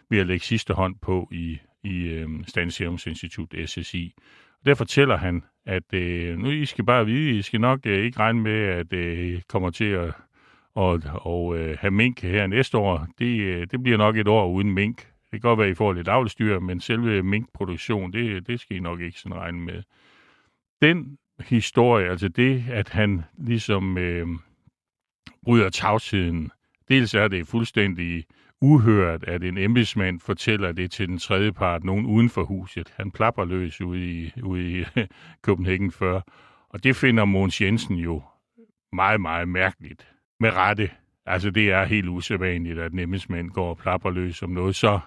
ved 0.10 0.20
at 0.20 0.28
lægge 0.28 0.46
sidste 0.46 0.74
hånd 0.74 0.96
på 1.02 1.30
i, 1.32 1.60
i 1.84 2.08
øh, 2.08 2.30
Statens 2.48 2.74
Serum 2.74 2.98
Institut, 3.08 3.56
SSI. 3.66 4.14
Og 4.60 4.66
der 4.66 4.76
fortæller 4.76 5.18
han, 5.18 5.44
at 5.66 5.94
øh, 5.94 6.38
nu 6.38 6.50
I 6.50 6.66
skal 6.66 6.86
bare 6.86 7.06
vide, 7.06 7.38
I 7.38 7.42
skal 7.42 7.62
nok 7.62 7.86
øh, 7.86 8.06
ikke 8.06 8.20
regne 8.20 8.42
med, 8.42 8.62
at 8.62 8.94
øh, 8.94 9.42
kommer 9.48 9.70
til 9.70 9.86
at 9.86 10.14
og, 10.76 11.02
og 11.14 11.58
øh, 11.58 11.78
have 11.80 11.92
mink 11.92 12.22
her 12.22 12.48
næste 12.48 12.78
år. 12.78 13.08
Det, 13.20 13.40
øh, 13.40 13.68
det 13.72 13.84
bliver 13.84 13.98
nok 13.98 14.18
et 14.18 14.28
år 14.28 14.48
uden 14.48 14.74
mink. 14.74 15.08
Det 15.32 15.42
kan 15.42 15.50
godt 15.50 15.60
være, 15.60 15.68
at 15.68 15.72
I 15.72 15.76
får 15.76 15.94
lidt 15.94 16.08
avlstyr, 16.08 16.60
men 16.60 16.82
selve 16.82 17.24
minkproduktion, 17.24 18.14
det, 18.14 18.48
det 18.48 18.60
skal 18.60 18.78
I 18.78 18.80
nok 18.80 19.02
ikke 19.02 19.20
sådan 19.20 19.38
regne 19.38 19.60
med. 19.60 19.84
Den 20.82 21.18
historie, 21.40 22.10
altså 22.10 22.28
det, 22.28 22.64
at 22.70 22.90
han 22.90 23.24
ligesom 23.38 23.98
øh, 23.98 24.28
bryder 25.44 25.70
tavsheden, 25.70 26.52
dels 26.90 27.14
er 27.14 27.28
det 27.28 27.48
fuldstændig 27.48 28.26
uhørt, 28.62 29.24
at 29.24 29.44
en 29.44 29.58
embedsmand 29.58 30.20
fortæller 30.20 30.72
det 30.72 30.92
til 30.92 31.08
den 31.08 31.18
tredje 31.18 31.52
part, 31.52 31.84
nogen 31.84 32.06
uden 32.06 32.30
for 32.30 32.44
huset. 32.44 32.94
Han 32.96 33.12
plapper 33.12 33.46
løs 33.46 33.82
ude 33.82 34.06
i, 34.06 34.32
ude 34.44 34.80
i 34.80 34.86
Copenhagen 35.46 35.92
før. 35.92 36.22
Og 36.70 36.84
det 36.84 36.96
finder 36.96 37.26
Måns 37.26 37.62
Jensen 37.62 37.96
jo 37.96 38.22
meget, 38.94 39.22
meget 39.22 39.48
mærkeligt. 39.48 40.08
Med 40.40 40.54
rette. 40.54 40.92
Altså, 41.26 41.50
det 41.52 41.72
er 41.72 41.84
helt 41.84 42.08
usædvanligt, 42.08 42.80
at 42.80 42.92
en 42.92 43.00
embedsmand 43.00 43.50
går 43.50 43.70
og 43.70 43.78
plapper 43.78 44.10
løs 44.10 44.44
om 44.44 44.50
noget 44.50 44.76
så 44.76 45.00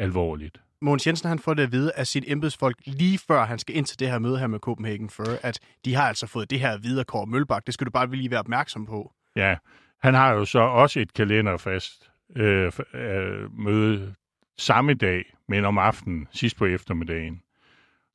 alvorligt. 0.00 0.60
Mogens 0.82 1.06
Jensen 1.06 1.28
han 1.28 1.38
får 1.38 1.54
det 1.54 1.62
at 1.62 1.72
vide 1.72 1.92
af 1.96 2.06
sit 2.06 2.24
embedsfolk 2.26 2.76
lige 2.86 3.18
før 3.18 3.44
han 3.44 3.58
skal 3.58 3.76
ind 3.76 3.86
til 3.86 3.98
det 3.98 4.10
her 4.10 4.18
møde 4.18 4.38
her 4.38 4.46
med 4.46 4.58
Copenhagen 4.58 5.10
Fur, 5.10 5.38
at 5.42 5.60
de 5.84 5.94
har 5.94 6.08
altså 6.08 6.26
fået 6.26 6.50
det 6.50 6.60
her 6.60 6.78
videre 6.78 7.04
Kåre 7.04 7.26
Mølbak. 7.26 7.66
Det 7.66 7.74
skal 7.74 7.84
du 7.84 7.90
bare 7.90 8.10
lige 8.10 8.30
være 8.30 8.40
opmærksom 8.40 8.86
på. 8.86 9.12
Ja, 9.36 9.56
han 10.02 10.14
har 10.14 10.32
jo 10.32 10.44
så 10.44 10.58
også 10.58 11.00
et 11.00 11.14
kalenderfast 11.14 12.10
øh, 12.36 12.72
øh, 12.94 13.58
møde 13.58 14.14
samme 14.58 14.94
dag, 14.94 15.24
men 15.48 15.64
om 15.64 15.78
aftenen, 15.78 16.28
sidst 16.32 16.56
på 16.56 16.64
eftermiddagen. 16.64 17.42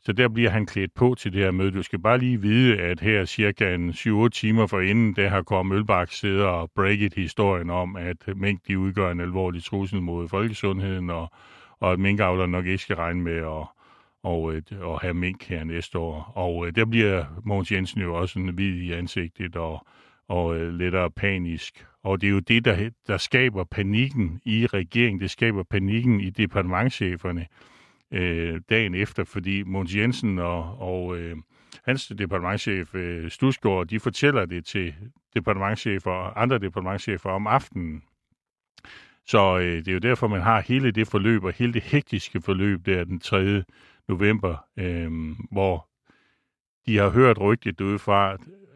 Så 0.01 0.11
der 0.13 0.27
bliver 0.27 0.49
han 0.49 0.65
klædt 0.65 0.93
på 0.93 1.15
til 1.19 1.33
det 1.33 1.43
her 1.43 1.51
møde. 1.51 1.71
Du 1.71 1.83
skal 1.83 1.99
bare 1.99 2.17
lige 2.17 2.41
vide, 2.41 2.77
at 2.77 2.99
her 2.99 3.25
cirka 3.25 3.75
en 3.75 3.89
7-8 3.89 4.29
timer 4.29 4.67
for 4.67 4.79
inden, 4.79 5.15
der 5.15 5.29
har 5.29 5.41
Kåre 5.41 5.63
Mølbak 5.63 6.11
siddet 6.11 6.43
og 6.43 6.71
breaket 6.75 7.13
historien 7.13 7.69
om, 7.69 7.95
at 7.95 8.17
mink 8.35 8.67
de 8.67 8.79
udgør 8.79 9.11
en 9.11 9.21
alvorlig 9.21 9.63
trussel 9.63 10.01
mod 10.01 10.27
folkesundheden, 10.27 11.09
og, 11.09 11.31
og 11.85 11.91
at 11.91 11.99
minkavler 11.99 12.45
nok 12.45 12.65
ikke 12.65 12.83
skal 12.83 12.95
regne 12.95 13.21
med 13.21 13.37
at, 13.37 13.67
og, 14.23 14.53
øh, 14.53 14.61
og 14.81 14.99
have 14.99 15.13
mink 15.13 15.43
her 15.43 15.63
næste 15.63 15.99
år. 15.99 16.31
Og 16.35 16.67
øh, 16.67 16.75
der 16.75 16.85
bliver 16.85 17.25
Mogens 17.43 17.71
Jensen 17.71 18.01
jo 18.01 18.15
også 18.15 18.39
en 18.39 18.49
hvid 18.49 18.75
i 18.75 18.91
ansigtet 18.91 19.55
og, 19.55 19.87
og 20.27 20.55
lidt 20.55 20.73
lettere 20.73 21.11
panisk. 21.11 21.85
Og 22.03 22.21
det 22.21 22.27
er 22.27 22.31
jo 22.31 22.39
det, 22.39 22.65
der, 22.65 22.89
der 23.07 23.17
skaber 23.17 23.63
panikken 23.63 24.41
i 24.45 24.65
regeringen. 24.65 25.21
Det 25.21 25.31
skaber 25.31 25.63
panikken 25.63 26.21
i 26.21 26.29
departementcheferne 26.29 27.47
øh, 28.11 28.61
dagen 28.69 28.95
efter, 28.95 29.23
fordi 29.23 29.63
Mogens 29.63 29.95
Jensen 29.95 30.39
og, 30.39 30.77
og 30.79 31.17
øh, 31.17 31.35
hans 31.83 32.13
departementchef 32.17 32.95
øh, 32.95 33.29
Stusgaard, 33.29 33.87
de 33.87 33.99
fortæller 33.99 34.45
det 34.45 34.65
til 34.65 34.93
departementchefer 35.33 36.11
og 36.11 36.41
andre 36.41 36.57
departementchefer 36.57 37.29
om 37.29 37.47
aftenen. 37.47 38.03
Så 39.27 39.57
øh, 39.57 39.77
det 39.77 39.87
er 39.87 39.93
jo 39.93 39.99
derfor, 39.99 40.27
man 40.27 40.41
har 40.41 40.61
hele 40.61 40.91
det 40.91 41.07
forløb, 41.07 41.43
og 41.43 41.53
hele 41.53 41.73
det 41.73 41.83
hektiske 41.83 42.41
forløb 42.41 42.85
der 42.85 43.03
den 43.03 43.19
3. 43.19 43.63
november, 44.07 44.57
øh, 44.77 45.11
hvor 45.51 45.87
de 46.85 46.97
har 46.97 47.09
hørt 47.09 47.39
rygtet 47.39 47.81
ud 47.81 47.99
fra, 47.99 48.33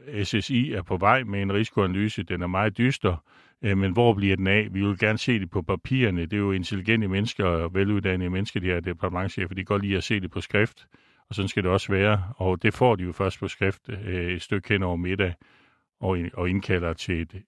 at 0.07 0.27
SSI 0.27 0.73
er 0.73 0.81
på 0.81 0.97
vej 0.97 1.23
med 1.23 1.41
en 1.41 1.53
risikoanalyse. 1.53 2.23
Den 2.23 2.41
er 2.41 2.47
meget 2.47 2.77
dyster, 2.77 3.17
Øh, 3.61 3.77
men 3.77 3.91
hvor 3.91 4.13
bliver 4.13 4.35
den 4.35 4.47
af? 4.47 4.67
Vi 4.71 4.85
vil 4.85 4.99
gerne 4.99 5.17
se 5.17 5.39
det 5.39 5.49
på 5.49 5.61
papirerne. 5.61 6.21
Det 6.21 6.33
er 6.33 6.37
jo 6.37 6.51
intelligente 6.51 7.07
mennesker 7.07 7.45
og 7.45 7.73
veluddannede 7.73 8.29
mennesker, 8.29 8.59
de 8.59 8.65
her 8.65 8.79
departementchefer. 8.79 9.55
De 9.55 9.61
kan 9.61 9.65
godt 9.65 9.81
lide 9.81 9.97
at 9.97 10.03
se 10.03 10.19
det 10.19 10.31
på 10.31 10.41
skrift, 10.41 10.87
og 11.29 11.35
sådan 11.35 11.49
skal 11.49 11.63
det 11.63 11.71
også 11.71 11.91
være. 11.91 12.23
Og 12.35 12.63
det 12.63 12.73
får 12.73 12.95
de 12.95 13.03
jo 13.03 13.11
først 13.11 13.39
på 13.39 13.47
skrift 13.47 13.89
øh, 13.89 14.31
et 14.31 14.41
stykke 14.41 14.69
hen 14.69 14.83
over 14.83 14.95
middag, 14.95 15.33
og, 15.99 16.17
og 16.33 16.49
indkalder 16.49 16.93
til 16.93 17.21
et, 17.21 17.43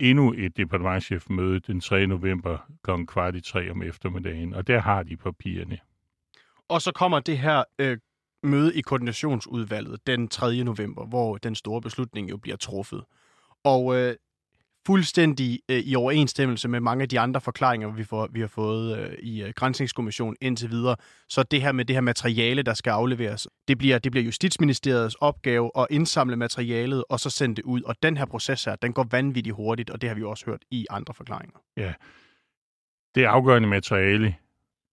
endnu 0.00 0.34
et 0.36 0.56
departementchefmøde 0.56 1.60
den 1.60 1.80
3. 1.80 2.06
november 2.06 2.58
kl. 2.84 2.90
kvart 3.04 3.34
i 3.34 3.40
tre 3.40 3.70
om 3.70 3.82
eftermiddagen, 3.82 4.54
og 4.54 4.66
der 4.66 4.78
har 4.80 5.02
de 5.02 5.16
papirerne. 5.16 5.78
Og 6.68 6.82
så 6.82 6.92
kommer 6.92 7.20
det 7.20 7.38
her 7.38 7.64
øh, 7.78 7.98
møde 8.42 8.74
i 8.74 8.80
koordinationsudvalget 8.80 10.06
den 10.06 10.28
3. 10.28 10.64
november, 10.64 11.06
hvor 11.06 11.36
den 11.36 11.54
store 11.54 11.80
beslutning 11.80 12.30
jo 12.30 12.36
bliver 12.36 12.56
truffet. 12.56 13.04
Og 13.64 13.96
øh, 13.96 14.14
fuldstændig 14.88 15.60
øh, 15.70 15.78
i 15.78 15.94
overensstemmelse 15.94 16.68
med 16.68 16.80
mange 16.80 17.02
af 17.02 17.08
de 17.08 17.20
andre 17.20 17.40
forklaringer, 17.40 17.92
vi, 17.92 18.04
får, 18.04 18.28
vi 18.32 18.40
har 18.40 18.46
fået 18.46 18.98
øh, 18.98 19.18
i 19.22 19.42
øh, 19.42 19.52
Grænsningskommissionen 19.56 20.36
indtil 20.40 20.70
videre. 20.70 20.96
Så 21.28 21.42
det 21.42 21.62
her 21.62 21.72
med 21.72 21.84
det 21.84 21.96
her 21.96 22.00
materiale, 22.00 22.62
der 22.62 22.74
skal 22.74 22.90
afleveres, 22.90 23.48
det 23.68 23.78
bliver, 23.78 23.98
det 23.98 24.12
bliver 24.12 24.24
Justitsministeriets 24.24 25.14
opgave 25.14 25.70
at 25.78 25.86
indsamle 25.90 26.36
materialet 26.36 27.04
og 27.08 27.20
så 27.20 27.30
sende 27.30 27.56
det 27.56 27.62
ud. 27.62 27.82
Og 27.82 27.94
den 28.02 28.16
her 28.16 28.24
proces 28.26 28.64
her, 28.64 28.76
den 28.76 28.92
går 28.92 29.06
vanvittigt 29.10 29.56
hurtigt, 29.56 29.90
og 29.90 30.00
det 30.00 30.08
har 30.08 30.14
vi 30.14 30.22
også 30.22 30.46
hørt 30.46 30.62
i 30.70 30.86
andre 30.90 31.14
forklaringer. 31.14 31.58
Ja, 31.76 31.92
det 33.14 33.24
afgørende 33.24 33.68
materiale, 33.68 34.34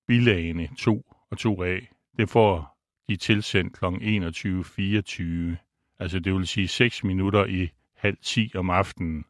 bilagene 0.08 0.70
2 0.78 1.06
og 1.32 1.38
2A, 1.40 1.86
det 2.18 2.30
får 2.30 2.78
de 3.10 3.16
tilsendt 3.16 3.80
kl. 3.80 3.86
21.24. 3.86 5.56
Altså 6.00 6.20
det 6.20 6.34
vil 6.34 6.48
sige 6.48 6.68
6 6.68 7.04
minutter 7.04 7.46
i 7.46 7.70
halv 7.98 8.18
10 8.22 8.52
om 8.56 8.70
aftenen. 8.70 9.25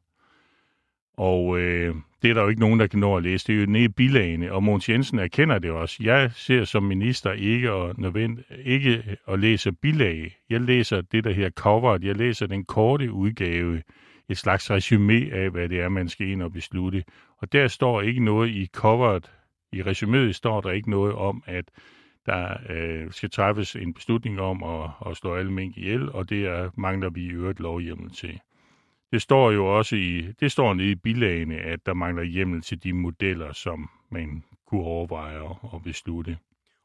Og 1.18 1.60
øh, 1.60 1.96
det 2.22 2.30
er 2.30 2.34
der 2.34 2.42
jo 2.42 2.48
ikke 2.48 2.62
nogen, 2.62 2.80
der 2.80 2.88
kan 2.88 3.00
nå 3.00 3.18
at 3.18 3.24
læse. 3.24 3.48
Det 3.48 3.56
er 3.56 3.60
jo 3.60 3.66
nede 3.66 3.84
i 3.84 3.88
bilagene, 3.88 4.52
og 4.52 4.64
Måns 4.64 4.90
Jensen 4.90 5.20
erkender 5.20 5.60
det 5.60 5.72
også. 5.72 5.98
Jeg 6.04 6.32
ser 6.34 6.64
som 6.64 6.84
minister 6.84 7.32
ikke 7.32 7.72
at, 7.72 7.98
nødvend, 7.98 8.40
ikke 8.64 9.18
at 9.28 9.40
læse 9.40 9.72
bilag. 9.72 10.38
Jeg 10.50 10.62
læser 10.62 11.02
det, 11.02 11.24
der 11.24 11.32
her 11.32 11.50
coveret. 11.50 12.04
Jeg 12.04 12.16
læser 12.16 12.48
den 12.48 12.66
korte 12.66 13.12
udgave, 13.12 13.82
et 14.30 14.38
slags 14.38 14.72
resume 14.72 15.34
af, 15.34 15.50
hvad 15.50 15.70
det 15.70 15.82
er, 15.82 15.90
man 15.90 16.10
skal 16.10 16.28
ind 16.28 16.42
og 16.42 16.54
beslutte. 16.54 17.04
Og 17.38 17.54
der 17.54 17.68
står 17.68 18.02
ikke 18.02 18.24
noget 18.24 18.50
i 18.50 18.70
coveret. 18.74 19.32
I 19.72 19.82
resuméet 19.82 20.32
står 20.32 20.62
der 20.62 20.72
ikke 20.72 20.90
noget 20.90 21.14
om, 21.14 21.44
at 21.46 21.66
der 22.26 22.58
øh, 22.70 23.12
skal 23.12 23.30
træffes 23.30 23.76
en 23.76 23.94
beslutning 23.94 24.42
om 24.42 24.64
at, 24.64 25.10
at 25.12 25.18
slå 25.18 25.36
alle 25.36 25.52
mink 25.52 25.78
ihjel, 25.78 26.12
og 26.12 26.30
det 26.30 26.46
er, 26.46 26.70
mangler 26.78 27.10
vi 27.10 27.22
i 27.22 27.30
øvrigt 27.30 27.60
lovhjemmel 27.60 28.12
til. 28.12 28.40
Det 29.12 29.22
står 29.22 29.52
jo 29.52 29.78
også 29.78 29.96
i, 29.96 30.34
det 30.40 30.52
står 30.52 30.74
nede 30.74 30.92
i 30.92 30.96
bilagene, 30.96 31.56
at 31.56 31.86
der 31.86 31.94
mangler 31.94 32.24
hjemmel 32.24 32.62
til 32.62 32.84
de 32.84 32.94
modeller, 32.94 33.54
som 33.54 33.90
man 34.10 34.44
kunne 34.68 34.82
overveje 34.82 35.50
at, 35.74 35.84
beslutte. 35.84 36.38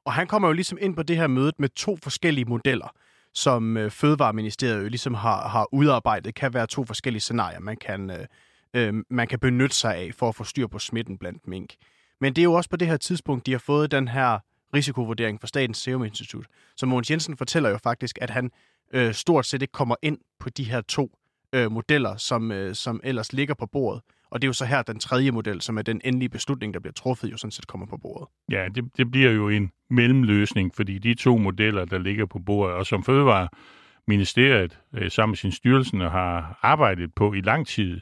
Og 0.05 0.12
han 0.12 0.27
kommer 0.27 0.49
jo 0.49 0.53
ligesom 0.53 0.79
ind 0.81 0.97
på 0.97 1.03
det 1.03 1.17
her 1.17 1.27
møde 1.27 1.53
med 1.59 1.69
to 1.69 1.97
forskellige 2.03 2.45
modeller, 2.45 2.95
som 3.35 3.77
øh, 3.77 3.91
Fødevareministeriet 3.91 4.85
jo 4.85 4.89
ligesom 4.89 5.15
har, 5.15 5.49
har 5.49 5.69
udarbejdet. 5.73 6.35
kan 6.35 6.55
være 6.55 6.67
to 6.67 6.85
forskellige 6.85 7.21
scenarier, 7.21 7.61
man 7.61 7.77
kan, 7.77 8.11
øh, 8.11 8.27
øh, 8.75 8.95
man 9.11 9.29
kan 9.29 9.39
benytte 9.39 9.77
sig 9.77 9.97
af 9.97 10.11
for 10.15 10.29
at 10.29 10.35
få 10.35 10.45
styr 10.45 10.67
på 10.67 10.79
smitten 10.79 11.19
blandt 11.19 11.49
mink. 11.49 11.75
Men 12.21 12.33
det 12.33 12.43
er 12.43 12.45
jo 12.45 12.53
også 12.53 12.71
på 12.71 12.77
det 12.77 12.89
her 12.89 12.97
tidspunkt, 12.97 13.47
de 13.47 13.53
har 13.53 13.59
fået 13.59 13.91
den 13.91 14.09
her 14.09 14.39
risikovurdering 14.75 15.41
fra 15.41 15.47
Statens 15.47 15.79
Serum 15.79 16.05
Institut. 16.05 16.47
Så 16.77 16.87
Mogens 16.87 17.11
Jensen 17.11 17.37
fortæller 17.37 17.71
jo 17.71 17.79
faktisk, 17.79 18.19
at 18.21 18.31
han 18.31 18.50
øh, 18.93 19.15
stort 19.15 19.47
set 19.47 19.62
ikke 19.62 19.73
kommer 19.73 19.97
ind 20.03 20.19
på 20.41 20.50
de 20.50 20.65
her 20.65 20.81
to 20.81 21.17
øh, 21.52 21.73
modeller, 21.73 22.16
som, 22.16 22.52
øh, 22.52 22.75
som 22.75 23.00
ellers 23.04 23.33
ligger 23.33 23.54
på 23.54 23.66
bordet. 23.66 24.02
Og 24.30 24.42
det 24.42 24.47
er 24.47 24.49
jo 24.49 24.52
så 24.52 24.64
her 24.64 24.83
den 24.83 24.99
tredje 24.99 25.30
model, 25.30 25.61
som 25.61 25.78
er 25.78 25.83
den 25.83 26.00
endelige 26.04 26.28
beslutning, 26.28 26.75
der 26.75 26.80
bliver 26.80 26.92
truffet, 26.92 27.33
jo 27.33 27.37
sådan 27.37 27.50
set 27.50 27.66
kommer 27.66 27.87
på 27.87 27.97
bordet. 27.97 28.28
Ja, 28.50 28.69
det, 28.75 28.97
det 28.97 29.11
bliver 29.11 29.30
jo 29.30 29.49
en 29.49 29.71
mellemløsning, 29.90 30.75
fordi 30.76 30.99
de 30.99 31.14
to 31.14 31.38
modeller, 31.38 31.85
der 31.85 31.99
ligger 31.99 32.26
på 32.26 32.38
bordet, 32.38 32.75
og 32.75 32.87
som 32.87 33.04
Fødevareministeriet 33.04 34.78
øh, 34.95 35.11
sammen 35.11 35.30
med 35.30 35.37
sin 35.37 35.52
styrelsen 35.52 36.00
har 36.00 36.59
arbejdet 36.62 37.14
på 37.14 37.33
i 37.33 37.40
lang 37.40 37.66
tid, 37.66 38.00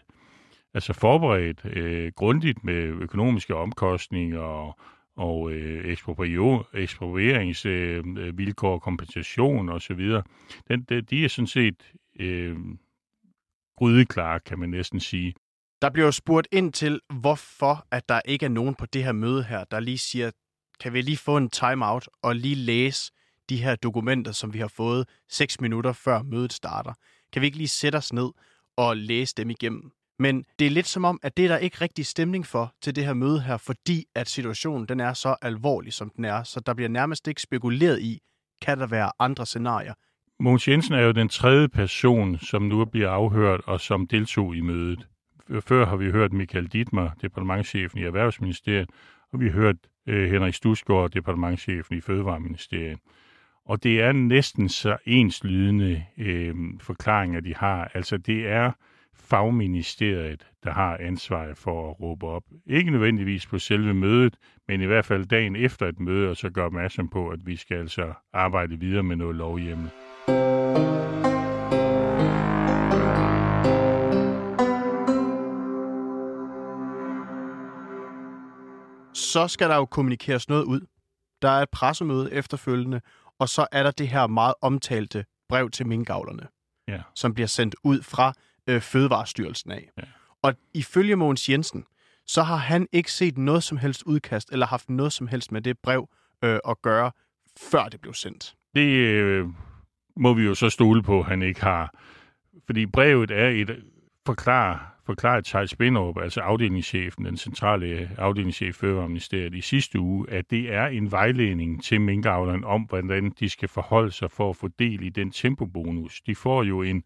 altså 0.75 0.93
forberedt 0.93 1.61
øh, 1.65 2.13
grundigt 2.17 2.65
med 2.65 2.75
økonomiske 2.75 3.55
omkostninger 3.55 4.41
og, 4.41 4.79
og 5.17 5.53
øh, 5.53 5.85
eksproprieringsvilkår, 6.75 8.75
øh, 8.75 8.81
kompensation 8.81 9.69
osv., 9.69 10.01
den, 10.69 10.83
de, 10.89 11.01
de 11.01 11.25
er 11.25 11.29
sådan 11.29 11.47
set 11.47 11.93
øh, 12.21 12.57
grydeklare, 13.79 14.41
kan 14.41 14.59
man 14.59 14.69
næsten 14.69 15.01
sige. 15.01 15.35
Der 15.83 15.91
bliver 15.91 16.07
jo 16.07 16.13
spurgt 16.13 16.49
ind 16.53 16.73
til, 16.73 17.01
hvorfor 17.21 17.87
at 17.91 18.09
der 18.09 18.21
ikke 18.25 18.47
er 18.47 18.51
nogen 18.51 18.75
på 18.75 18.87
det 18.87 19.05
her 19.05 19.13
møde 19.13 19.43
her, 19.45 19.65
der 19.65 19.81
lige 19.81 19.99
siger, 19.99 20.31
kan 20.81 20.93
vi 20.93 21.03
lige 21.03 21.17
få 21.17 21.37
en 21.37 21.51
timeout 21.51 22.09
og 22.23 22.37
lige 22.37 22.55
læse 22.55 23.13
de 23.49 23.63
her 23.63 23.77
dokumenter, 23.77 24.33
som 24.33 24.55
vi 24.55 24.59
har 24.59 24.69
fået 24.69 25.09
6 25.29 25.61
minutter 25.61 25.93
før 25.93 26.23
mødet 26.23 26.53
starter? 26.53 26.93
Kan 27.33 27.43
vi 27.43 27.47
ikke 27.47 27.59
lige 27.59 27.69
sætte 27.69 27.97
os 27.97 28.13
ned 28.13 28.31
og 28.77 28.97
læse 28.97 29.35
dem 29.37 29.51
igennem? 29.51 29.91
Men 30.19 30.45
det 30.59 30.67
er 30.67 30.71
lidt 30.71 30.87
som 30.87 31.05
om, 31.05 31.21
at 31.23 31.37
det 31.37 31.45
er 31.45 31.49
der 31.49 31.59
ikke 31.59 31.81
rigtig 31.81 32.07
stemning 32.07 32.47
for 32.47 32.75
til 32.83 32.97
det 32.97 33.05
her 33.05 33.15
møde 33.15 33.41
her, 33.41 33.57
fordi 33.57 34.05
at 34.15 34.29
situationen 34.29 34.89
den 34.89 35.01
er 35.01 35.13
så 35.13 35.37
alvorlig, 35.43 35.93
som 35.93 36.11
den 36.11 36.25
er. 36.25 36.43
Så 36.43 36.61
der 36.61 36.75
bliver 36.75 36.89
nærmest 36.89 37.29
ikke 37.29 37.43
spekuleret 37.43 38.01
i, 38.01 38.21
kan 38.63 38.79
der 38.79 38.87
være 38.87 39.13
andre 39.19 39.47
scenarier. 39.47 39.95
Mogens 40.41 40.69
Jensen 40.69 40.95
er 40.95 41.01
jo 41.03 41.13
den 41.13 41.29
tredje 41.29 41.69
person, 41.69 42.39
som 42.39 42.63
nu 42.63 42.85
bliver 42.85 43.11
afhørt 43.11 43.61
og 43.67 43.81
som 43.81 44.07
deltog 44.07 44.57
i 44.57 44.61
mødet. 44.61 45.07
Før 45.61 45.87
har 45.87 45.97
vi 45.97 46.11
hørt 46.11 46.33
Michael 46.33 46.67
Dittmer, 46.67 47.11
departementchefen 47.23 47.99
i 47.99 48.03
Erhvervsministeriet, 48.03 48.91
og 49.33 49.41
vi 49.41 49.45
har 49.45 49.53
hørt 49.53 49.77
øh, 50.07 50.31
Henrik 50.31 50.55
Stusgaard, 50.55 51.11
departementchefen 51.11 51.97
i 51.97 52.01
Fødevareministeriet. 52.01 52.99
Og 53.65 53.83
det 53.83 54.01
er 54.01 54.13
næsten 54.13 54.69
så 54.69 54.97
enslydende 55.05 56.05
øh, 56.19 56.55
forklaringer, 56.81 57.41
de 57.41 57.55
har. 57.55 57.91
Altså 57.95 58.17
det 58.17 58.49
er 58.49 58.73
fagministeriet, 59.15 60.47
der 60.65 60.71
har 60.73 60.97
ansvaret 61.01 61.57
for 61.57 61.91
at 61.91 62.01
råbe 62.01 62.27
op. 62.27 62.45
Ikke 62.67 62.91
nødvendigvis 62.91 63.47
på 63.47 63.59
selve 63.59 63.95
mødet, 63.95 64.37
men 64.69 64.81
i 64.81 64.87
hvert 64.87 65.05
fald 65.05 65.27
dagen 65.27 65.57
efter 65.57 65.87
et 65.87 66.01
møde, 66.01 66.31
og 66.31 66.37
så 66.37 66.51
gøre 66.51 66.67
opmærksom 66.67 67.09
på, 67.09 67.29
at 67.29 67.47
vi 67.47 67.57
skal 67.57 67.77
altså 67.77 68.13
arbejde 68.33 68.81
videre 68.81 69.03
med 69.03 69.17
noget 69.17 69.37
lovhjemmel. 69.37 69.91
Så 79.33 79.49
skal 79.49 79.69
der 79.69 79.77
jo 79.77 79.85
kommunikeres 79.85 80.49
noget 80.49 80.65
ud. 80.65 80.81
Der 81.43 81.49
er 81.49 81.63
et 81.63 81.71
pressemøde 81.71 82.33
efterfølgende, 82.33 83.01
og 83.39 83.49
så 83.49 83.67
er 83.73 83.83
der 83.83 83.91
det 83.91 84.09
her 84.09 84.27
meget 84.27 84.55
omtalte 84.63 85.25
brev 85.49 85.71
til 85.71 85.87
minkavlerne, 85.87 86.49
ja. 86.89 87.03
som 87.15 87.35
bliver 87.35 87.47
sendt 87.47 87.75
ud 87.85 88.03
fra 88.03 88.33
øh, 88.67 88.81
Fødevarestyrelsen 88.81 89.71
af. 89.71 89.91
Ja. 89.99 90.03
Og 90.43 90.55
ifølge 90.75 91.17
Mogens 91.17 91.49
Jensen, 91.49 91.85
så 92.27 92.43
har 92.43 92.57
han 92.57 92.87
ikke 92.93 93.13
set 93.13 93.39
noget 93.39 93.63
som 93.63 93.79
helst 93.79 94.03
udkast, 94.03 94.53
eller 94.53 94.67
haft 94.67 94.91
noget 94.91 95.13
som 95.13 95.27
helst 95.27 95.53
med 95.53 95.61
det 95.63 95.79
brev 95.79 96.09
øh, 96.45 96.59
at 96.69 96.83
gøre, 96.83 97.11
før 97.71 97.85
det 97.85 98.01
blev 98.01 98.15
sendt. 98.15 98.55
Det 98.75 98.89
øh, 98.89 99.47
må 100.17 100.35
vi 100.35 100.43
jo 100.43 100.55
så 100.55 100.71
stole 100.71 101.03
på, 101.03 101.23
han 101.23 101.43
ikke 101.43 101.61
har. 101.61 101.95
Fordi 102.67 102.87
brevet 102.87 103.31
er 103.31 103.49
et 103.49 103.85
forklar, 104.29 105.01
forklare 105.07 105.43
Charles 105.43 105.71
Spinderup, 105.71 106.19
altså 106.19 106.41
afdelingschefen, 106.41 107.25
den 107.25 107.37
centrale 107.37 107.87
øh, 107.87 108.11
afdelingschef 108.19 108.75
Fødevareministeriet 108.75 109.55
i 109.55 109.61
sidste 109.61 110.01
uge, 110.01 110.31
at 110.31 110.51
det 110.51 110.75
er 110.75 110.87
en 110.87 111.11
vejledning 111.11 111.85
til 111.85 112.01
minkavlerne 112.01 112.67
om, 112.67 112.83
hvordan 112.83 113.33
de 113.41 113.49
skal 113.49 113.69
forholde 113.69 114.11
sig 114.11 114.31
for 114.31 114.51
at 114.51 114.57
få 114.57 114.69
del 114.79 115.03
i 115.03 115.09
den 115.09 115.31
tempobonus. 115.31 116.21
De 116.21 116.35
får 116.35 116.63
jo 116.63 116.83
en 116.83 117.03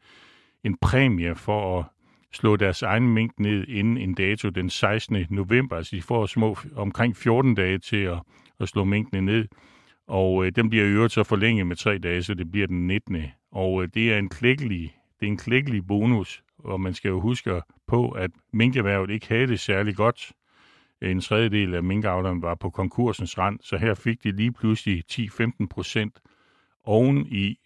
en 0.65 0.77
præmie 0.77 1.35
for 1.35 1.79
at 1.79 1.85
slå 2.33 2.57
deres 2.57 2.83
egen 2.83 3.09
mink 3.15 3.39
ned 3.39 3.69
inden 3.69 3.97
en 3.97 4.15
dato 4.15 4.49
den 4.49 4.71
16. 4.71 5.27
november. 5.31 5.77
Altså 5.77 5.97
de 5.97 6.03
får 6.03 6.27
små 6.27 6.57
omkring 6.77 7.17
14 7.17 7.55
dage 7.55 7.79
til 7.79 7.97
at, 7.97 8.19
at 8.61 8.69
slå 8.69 8.85
minkene 8.85 9.21
ned. 9.21 9.49
Og 10.09 10.47
øh, 10.47 10.53
den 10.57 10.71
bliver 10.71 10.85
i 10.85 10.89
øvrigt 10.89 11.13
så 11.13 11.23
forlænget 11.25 11.67
med 11.67 11.77
tre 11.77 11.99
dage, 11.99 12.23
så 12.23 12.35
det 12.35 12.51
bliver 12.51 12.67
den 12.67 12.87
19. 12.87 13.17
Og 13.53 13.83
øh, 13.83 13.89
det 13.95 14.13
er 14.13 14.19
en 14.19 14.29
klækkelig, 14.29 14.97
det 15.21 15.27
er 15.27 15.31
en 15.31 15.37
klækkelig 15.37 15.87
bonus, 15.87 16.43
og 16.65 16.81
man 16.81 16.95
skal 16.95 17.09
jo 17.09 17.21
huske 17.21 17.63
på, 17.87 18.11
at 18.11 18.31
minkerhvervet 18.53 19.11
ikke 19.11 19.29
havde 19.29 19.47
det 19.47 19.61
særlig 19.61 19.97
godt. 19.97 20.33
En 21.03 21.21
tredjedel 21.21 21.75
af 21.75 21.83
minkavlerne 21.83 22.43
var 22.43 22.55
på 22.55 22.71
konkursens 22.71 23.39
rand, 23.39 23.59
så 23.63 23.77
her 23.77 23.95
fik 23.95 24.25
de 24.25 24.33
lige 24.33 24.53
pludselig 24.53 25.05
10-15 25.13 25.67
procent 25.71 26.21
oven 26.85 27.27
i 27.27 27.59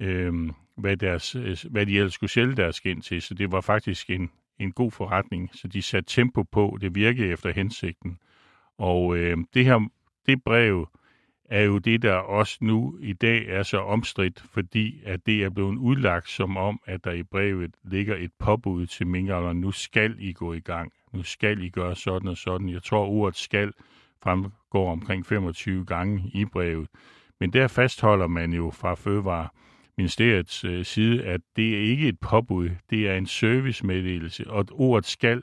øh, 0.00 0.50
hvad, 0.76 0.96
deres, 0.96 1.32
hvad 1.70 1.86
de 1.86 1.96
ellers 1.98 2.14
skulle 2.14 2.30
sælge 2.30 2.56
deres 2.56 2.76
skin 2.76 3.00
til. 3.00 3.22
Så 3.22 3.34
det 3.34 3.52
var 3.52 3.60
faktisk 3.60 4.10
en, 4.10 4.30
en 4.58 4.72
god 4.72 4.90
forretning. 4.90 5.50
Så 5.52 5.68
de 5.68 5.82
satte 5.82 6.14
tempo 6.14 6.42
på. 6.42 6.78
Det 6.80 6.94
virkede 6.94 7.28
efter 7.28 7.52
hensigten. 7.52 8.18
Og 8.78 9.16
øh, 9.16 9.36
det 9.54 9.64
her 9.64 9.88
det 10.26 10.42
brev 10.44 10.88
er 11.54 11.62
jo 11.62 11.78
det, 11.78 12.02
der 12.02 12.14
også 12.14 12.58
nu 12.60 12.98
i 13.00 13.12
dag 13.12 13.46
er 13.48 13.62
så 13.62 13.78
omstridt, 13.78 14.44
fordi 14.52 15.02
at 15.04 15.26
det 15.26 15.44
er 15.44 15.50
blevet 15.50 15.76
udlagt 15.76 16.30
som 16.30 16.56
om, 16.56 16.80
at 16.86 17.04
der 17.04 17.12
i 17.12 17.22
brevet 17.22 17.74
ligger 17.84 18.16
et 18.16 18.30
påbud 18.38 18.86
til 18.86 19.06
minkavlerne. 19.06 19.60
Nu 19.60 19.70
skal 19.70 20.16
I 20.18 20.32
gå 20.32 20.52
i 20.52 20.60
gang. 20.60 20.92
Nu 21.12 21.22
skal 21.22 21.62
I 21.62 21.68
gøre 21.68 21.96
sådan 21.96 22.28
og 22.28 22.36
sådan. 22.36 22.68
Jeg 22.68 22.82
tror, 22.82 23.06
ordet 23.06 23.36
skal 23.36 23.72
fremgår 24.22 24.92
omkring 24.92 25.26
25 25.26 25.84
gange 25.84 26.30
i 26.34 26.44
brevet. 26.44 26.88
Men 27.40 27.52
der 27.52 27.68
fastholder 27.68 28.26
man 28.26 28.52
jo 28.52 28.70
fra 28.70 28.94
Fødevareministeriets 28.94 30.64
øh, 30.64 30.84
side, 30.84 31.24
at 31.24 31.40
det 31.56 31.74
er 31.74 31.80
ikke 31.80 32.08
et 32.08 32.20
påbud, 32.20 32.70
det 32.90 33.08
er 33.08 33.14
en 33.14 33.26
servicemeddelelse, 33.26 34.50
og 34.50 34.66
ordet 34.72 35.06
skal, 35.06 35.42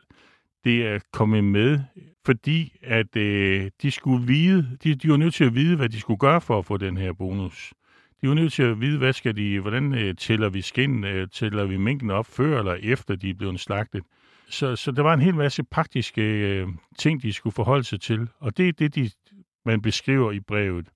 det 0.63 0.87
er 0.87 0.99
kommet 1.13 1.43
med, 1.43 1.79
fordi 2.25 2.77
at 2.83 3.15
øh, 3.15 3.71
de 3.81 3.91
skulle 3.91 4.27
vide, 4.27 4.77
de, 4.83 4.95
de 4.95 5.09
var 5.09 5.17
nødt 5.17 5.33
til 5.33 5.43
at 5.43 5.55
vide, 5.55 5.75
hvad 5.75 5.89
de 5.89 5.99
skulle 5.99 6.17
gøre 6.17 6.41
for 6.41 6.59
at 6.59 6.65
få 6.65 6.77
den 6.77 6.97
her 6.97 7.13
bonus. 7.13 7.73
De 8.21 8.27
var 8.27 8.33
nødt 8.33 8.53
til 8.53 8.63
at 8.63 8.81
vide, 8.81 8.97
hvad 8.97 9.13
skal 9.13 9.35
de, 9.35 9.59
hvordan 9.59 9.93
øh, 9.93 10.15
tæller 10.15 10.49
vi 10.49 10.61
skin, 10.61 11.03
øh, 11.03 11.27
tæller 11.27 11.65
vi 11.65 11.77
mængden 11.77 12.11
op 12.11 12.25
før 12.25 12.59
eller 12.59 12.73
efter 12.73 13.15
de 13.15 13.29
er 13.29 13.33
blevet 13.33 13.59
slagtet. 13.59 14.03
så, 14.49 14.75
så 14.75 14.91
der 14.91 15.01
var 15.01 15.13
en 15.13 15.21
hel 15.21 15.35
masse 15.35 15.63
praktiske 15.63 16.21
øh, 16.21 16.67
ting, 16.97 17.21
de 17.21 17.33
skulle 17.33 17.53
forholde 17.53 17.83
sig 17.83 18.01
til, 18.01 18.27
og 18.39 18.57
det 18.57 18.67
er 18.67 18.71
det, 18.71 18.95
de, 18.95 19.09
man 19.65 19.81
beskriver 19.81 20.31
i 20.31 20.39
brevet 20.39 20.87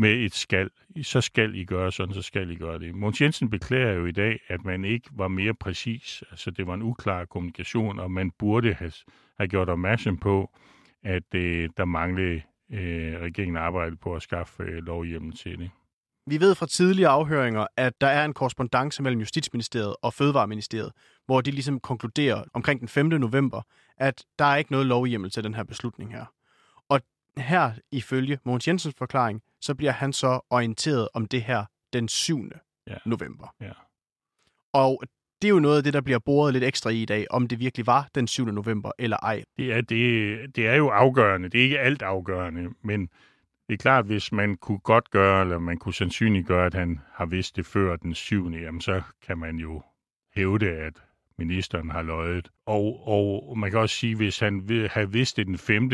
med 0.00 0.12
et 0.12 0.34
skal. 0.34 0.70
Så 1.02 1.20
skal 1.20 1.54
I 1.54 1.64
gøre 1.64 1.92
sådan, 1.92 2.14
så 2.14 2.22
skal 2.22 2.50
I 2.50 2.54
gøre 2.54 2.78
det. 2.78 2.94
Måns 2.94 3.20
Jensen 3.20 3.50
beklager 3.50 3.92
jo 3.92 4.06
i 4.06 4.12
dag, 4.12 4.40
at 4.48 4.64
man 4.64 4.84
ikke 4.84 5.10
var 5.12 5.28
mere 5.28 5.54
præcis. 5.54 6.22
Altså, 6.30 6.50
det 6.50 6.66
var 6.66 6.74
en 6.74 6.82
uklar 6.82 7.24
kommunikation, 7.24 7.98
og 7.98 8.10
man 8.10 8.30
burde 8.38 8.74
have, 8.74 8.92
have 9.38 9.48
gjort 9.48 9.68
opmærksom 9.68 10.16
på, 10.16 10.50
at 11.04 11.34
øh, 11.34 11.68
der 11.76 11.84
manglede 11.84 12.42
øh, 12.72 13.20
regeringen 13.20 13.56
arbejde 13.56 13.96
på 13.96 14.14
at 14.14 14.22
skaffe 14.22 14.62
øh, 14.62 14.82
lovhjemmel 14.82 15.36
til 15.36 15.58
det. 15.58 15.70
Vi 16.26 16.40
ved 16.40 16.54
fra 16.54 16.66
tidligere 16.66 17.10
afhøringer, 17.10 17.66
at 17.76 18.00
der 18.00 18.06
er 18.06 18.24
en 18.24 18.32
korrespondence 18.32 19.02
mellem 19.02 19.20
Justitsministeriet 19.20 19.94
og 20.02 20.14
Fødevareministeriet, 20.14 20.92
hvor 21.26 21.40
de 21.40 21.50
ligesom 21.50 21.80
konkluderer 21.80 22.44
omkring 22.54 22.80
den 22.80 22.88
5. 22.88 23.06
november, 23.06 23.62
at 23.96 24.24
der 24.38 24.44
er 24.44 24.56
ikke 24.56 24.72
noget 24.72 24.86
lovhjemmel 24.86 25.30
til 25.30 25.44
den 25.44 25.54
her 25.54 25.64
beslutning 25.64 26.12
her. 26.12 26.24
Her, 27.36 27.72
ifølge 27.92 28.38
Mogens 28.44 28.68
Jensens 28.68 28.94
forklaring, 28.98 29.42
så 29.60 29.74
bliver 29.74 29.92
han 29.92 30.12
så 30.12 30.40
orienteret 30.50 31.08
om 31.14 31.26
det 31.26 31.42
her 31.42 31.64
den 31.92 32.08
7. 32.08 32.50
Ja. 32.86 32.96
november. 33.06 33.54
Ja. 33.60 33.72
Og 34.72 35.02
det 35.42 35.48
er 35.48 35.52
jo 35.52 35.58
noget 35.58 35.76
af 35.76 35.82
det, 35.82 35.94
der 35.94 36.00
bliver 36.00 36.18
boret 36.18 36.52
lidt 36.52 36.64
ekstra 36.64 36.90
i 36.90 37.02
i 37.02 37.04
dag, 37.04 37.26
om 37.30 37.46
det 37.46 37.60
virkelig 37.60 37.86
var 37.86 38.08
den 38.14 38.26
7. 38.26 38.44
november 38.44 38.92
eller 38.98 39.16
ej. 39.16 39.44
Det 39.56 39.72
er, 39.72 39.80
det, 39.80 40.56
det 40.56 40.66
er 40.66 40.74
jo 40.74 40.88
afgørende. 40.88 41.48
Det 41.48 41.60
er 41.60 41.64
ikke 41.64 41.78
alt 41.78 42.02
afgørende, 42.02 42.70
men 42.82 43.08
det 43.68 43.74
er 43.74 43.78
klart, 43.78 44.06
hvis 44.06 44.32
man 44.32 44.56
kunne 44.56 44.78
godt 44.78 45.10
gøre, 45.10 45.40
eller 45.40 45.58
man 45.58 45.78
kunne 45.78 45.94
sandsynligt 45.94 46.46
gøre, 46.46 46.66
at 46.66 46.74
han 46.74 47.00
har 47.12 47.26
vidst 47.26 47.56
det 47.56 47.66
før 47.66 47.96
den 47.96 48.14
7. 48.14 48.50
Jamen, 48.50 48.80
så 48.80 49.02
kan 49.26 49.38
man 49.38 49.56
jo 49.56 49.82
hævde, 50.34 50.70
at 50.70 50.92
ministeren 51.38 51.90
har 51.90 52.02
løjet. 52.02 52.48
Og, 52.66 53.08
og 53.08 53.58
man 53.58 53.70
kan 53.70 53.80
også 53.80 53.96
sige, 53.96 54.16
hvis 54.16 54.38
han 54.38 54.68
vil 54.68 54.88
have 54.88 55.12
vidst 55.12 55.36
det 55.36 55.46
den 55.46 55.58
5., 55.58 55.90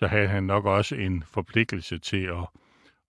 så 0.00 0.06
havde 0.06 0.28
han 0.28 0.44
nok 0.44 0.64
også 0.64 0.94
en 0.94 1.24
forpligtelse 1.26 1.98
til 1.98 2.22
at, 2.22 2.46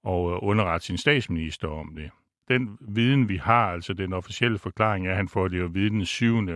at 0.07 0.31
øh, 0.31 0.37
underrette 0.41 0.85
sin 0.85 0.97
statsminister 0.97 1.67
om 1.67 1.95
det. 1.95 2.09
Den 2.47 2.77
viden, 2.81 3.29
vi 3.29 3.37
har, 3.37 3.71
altså 3.71 3.93
den 3.93 4.13
officielle 4.13 4.57
forklaring 4.57 5.07
er, 5.07 5.11
at 5.11 5.17
han 5.17 5.27
får 5.27 5.47
det 5.47 5.59
jo 5.59 5.65
vide 5.65 5.89
den 5.89 6.05
7., 6.05 6.47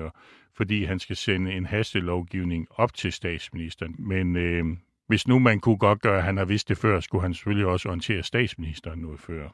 fordi 0.53 0.83
han 0.83 0.99
skal 0.99 1.15
sende 1.15 1.53
en 1.53 1.65
hastelovgivning 1.65 2.67
op 2.71 2.93
til 2.93 3.11
statsministeren. 3.11 3.95
Men 3.99 4.35
øh, 4.35 4.65
hvis 5.07 5.27
nu 5.27 5.39
man 5.39 5.59
kunne 5.59 5.77
godt 5.77 6.01
gøre, 6.01 6.17
at 6.17 6.23
han 6.23 6.37
har 6.37 6.45
vidst 6.45 6.69
det 6.69 6.77
før, 6.77 6.99
skulle 6.99 7.21
han 7.21 7.33
selvfølgelig 7.33 7.67
også 7.67 7.89
orientere 7.89 8.23
statsministeren 8.23 8.99
noget 8.99 9.19
før. 9.19 9.49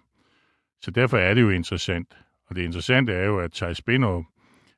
Så 0.81 0.91
derfor 0.91 1.17
er 1.17 1.33
det 1.33 1.41
jo 1.41 1.49
interessant. 1.49 2.17
Og 2.47 2.55
det 2.55 2.63
interessante 2.63 3.13
er 3.13 3.25
jo, 3.25 3.39
at 3.39 3.51
Thijs 3.51 3.81
Binderup 3.81 4.23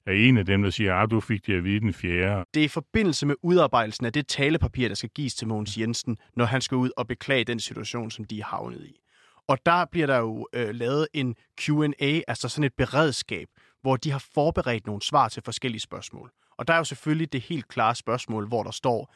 er 0.06 0.12
en 0.12 0.38
af 0.38 0.46
dem, 0.46 0.64
der 0.64 0.70
siger, 0.70 0.96
at 0.96 1.12
du 1.12 1.20
fik 1.20 1.48
det 1.48 1.58
at 1.58 1.64
vide 1.64 1.80
den 1.80 1.94
fjerde. 1.94 2.46
Det 2.54 2.60
er 2.60 2.66
i 2.66 2.68
forbindelse 2.68 3.26
med 3.26 3.36
udarbejdelsen 3.42 4.06
af 4.06 4.14
det 4.14 4.28
talepapir, 4.28 4.88
der 4.88 4.96
skal 4.96 5.10
gives 5.10 5.36
til 5.36 5.48
Mogens 5.48 5.78
Jensen, 5.78 6.18
når 6.36 6.46
han 6.46 6.62
skal 6.62 6.76
ud 6.76 6.90
og 6.98 7.08
beklage 7.08 7.44
den 7.44 7.60
situation, 7.60 8.12
som 8.12 8.26
de 8.26 8.40
er 8.40 8.46
havnet 8.46 8.86
i. 8.86 9.00
Og 9.48 9.58
der 9.66 9.86
bliver 9.86 10.08
der 10.08 10.18
jo 10.18 10.48
øh, 10.54 10.70
lavet 10.70 11.08
en 11.14 11.36
Q&A, 11.62 12.20
altså 12.28 12.50
sådan 12.50 12.64
et 12.64 12.74
beredskab, 12.78 13.48
hvor 13.82 13.96
de 13.96 14.12
har 14.12 14.26
forberedt 14.34 14.86
nogle 14.86 15.02
svar 15.02 15.30
til 15.30 15.44
forskellige 15.46 15.82
spørgsmål. 15.82 16.32
Og 16.58 16.68
der 16.68 16.74
er 16.74 16.78
jo 16.78 16.84
selvfølgelig 16.84 17.34
det 17.34 17.42
helt 17.42 17.68
klare 17.68 17.96
spørgsmål, 17.96 18.48
hvor 18.48 18.64
der 18.64 18.72
står, 18.72 19.16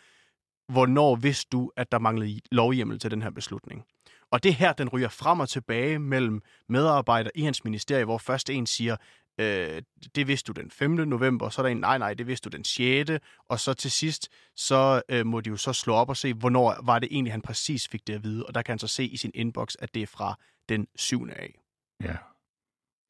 hvornår 0.71 1.15
vidste 1.15 1.47
du, 1.51 1.71
at 1.77 1.91
der 1.91 1.99
manglede 1.99 2.39
lovhjemmel 2.51 2.99
til 2.99 3.11
den 3.11 3.21
her 3.21 3.29
beslutning? 3.29 3.83
Og 4.31 4.43
det 4.43 4.53
her, 4.53 4.73
den 4.73 4.89
ryger 4.89 5.09
frem 5.09 5.39
og 5.39 5.49
tilbage 5.49 5.99
mellem 5.99 6.41
medarbejdere 6.69 7.31
i 7.35 7.41
hans 7.41 7.63
ministerie, 7.63 8.05
hvor 8.05 8.17
først 8.17 8.49
en 8.49 8.65
siger, 8.65 8.95
øh, 9.37 9.81
det 10.15 10.27
vidste 10.27 10.53
du 10.53 10.61
den 10.61 10.71
5. 10.71 10.91
november, 10.91 11.49
så 11.49 11.61
er 11.61 11.63
der 11.63 11.71
en, 11.71 11.77
nej, 11.77 11.97
nej, 11.97 12.13
det 12.13 12.27
vidste 12.27 12.49
du 12.49 12.57
den 12.57 12.63
6. 12.63 13.11
Og 13.49 13.59
så 13.59 13.73
til 13.73 13.91
sidst, 13.91 14.29
så 14.55 15.01
øh, 15.09 15.25
må 15.25 15.41
de 15.41 15.49
jo 15.49 15.57
så 15.57 15.73
slå 15.73 15.93
op 15.93 16.09
og 16.09 16.17
se, 16.17 16.33
hvornår 16.33 16.75
var 16.83 16.99
det 16.99 17.09
egentlig, 17.11 17.33
han 17.33 17.41
præcis 17.41 17.87
fik 17.87 18.07
det 18.07 18.13
at 18.13 18.23
vide. 18.23 18.45
Og 18.45 18.55
der 18.55 18.61
kan 18.61 18.71
han 18.71 18.79
så 18.79 18.87
se 18.87 19.03
i 19.03 19.17
sin 19.17 19.31
inbox, 19.33 19.75
at 19.79 19.93
det 19.93 20.01
er 20.01 20.07
fra 20.07 20.39
den 20.69 20.87
7. 20.95 21.27
af. 21.29 21.59
Ja, 22.03 22.15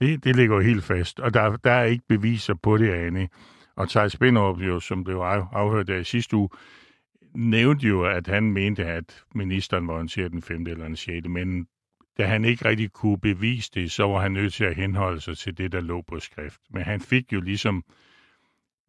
det, 0.02 0.24
det 0.24 0.36
ligger 0.36 0.56
jo 0.56 0.62
helt 0.62 0.84
fast, 0.84 1.20
og 1.20 1.34
der, 1.34 1.58
der 1.58 1.72
er 1.72 1.84
ikke 1.84 2.04
beviser 2.08 2.54
på 2.54 2.78
det, 2.78 2.94
Anne. 2.94 3.30
Og 3.76 3.90
Thijs 3.90 4.18
Binderup, 4.18 4.60
jo, 4.60 4.80
som 4.80 5.04
blev 5.04 5.18
afhørt 5.18 5.88
der 5.88 5.98
i 5.98 6.04
sidste 6.04 6.36
uge, 6.36 6.50
nævnte 7.36 7.88
jo, 7.88 8.04
at 8.06 8.28
han 8.28 8.52
mente, 8.52 8.86
at 8.86 9.24
ministeren 9.36 9.88
var 9.88 9.94
orienteret 9.94 10.32
den 10.32 10.42
5. 10.42 10.68
eller 10.68 10.86
den 10.86 10.96
6. 10.96 11.28
Men 11.28 11.68
da 12.18 12.26
han 12.26 12.46
ikke 12.46 12.66
rigtig 12.66 12.92
kunne 12.92 13.18
bevise 13.20 13.72
det, 13.74 13.92
så 13.92 14.04
var 14.04 14.22
han 14.22 14.32
nødt 14.32 14.54
til 14.54 14.64
at 14.64 14.76
henholde 14.76 15.22
sig 15.22 15.38
til 15.38 15.58
det, 15.58 15.72
der 15.72 15.82
lå 15.82 16.02
på 16.02 16.20
skrift. 16.20 16.62
Men 16.70 16.84
han 16.84 17.02
fik 17.02 17.34
jo 17.34 17.42
ligesom 17.42 17.84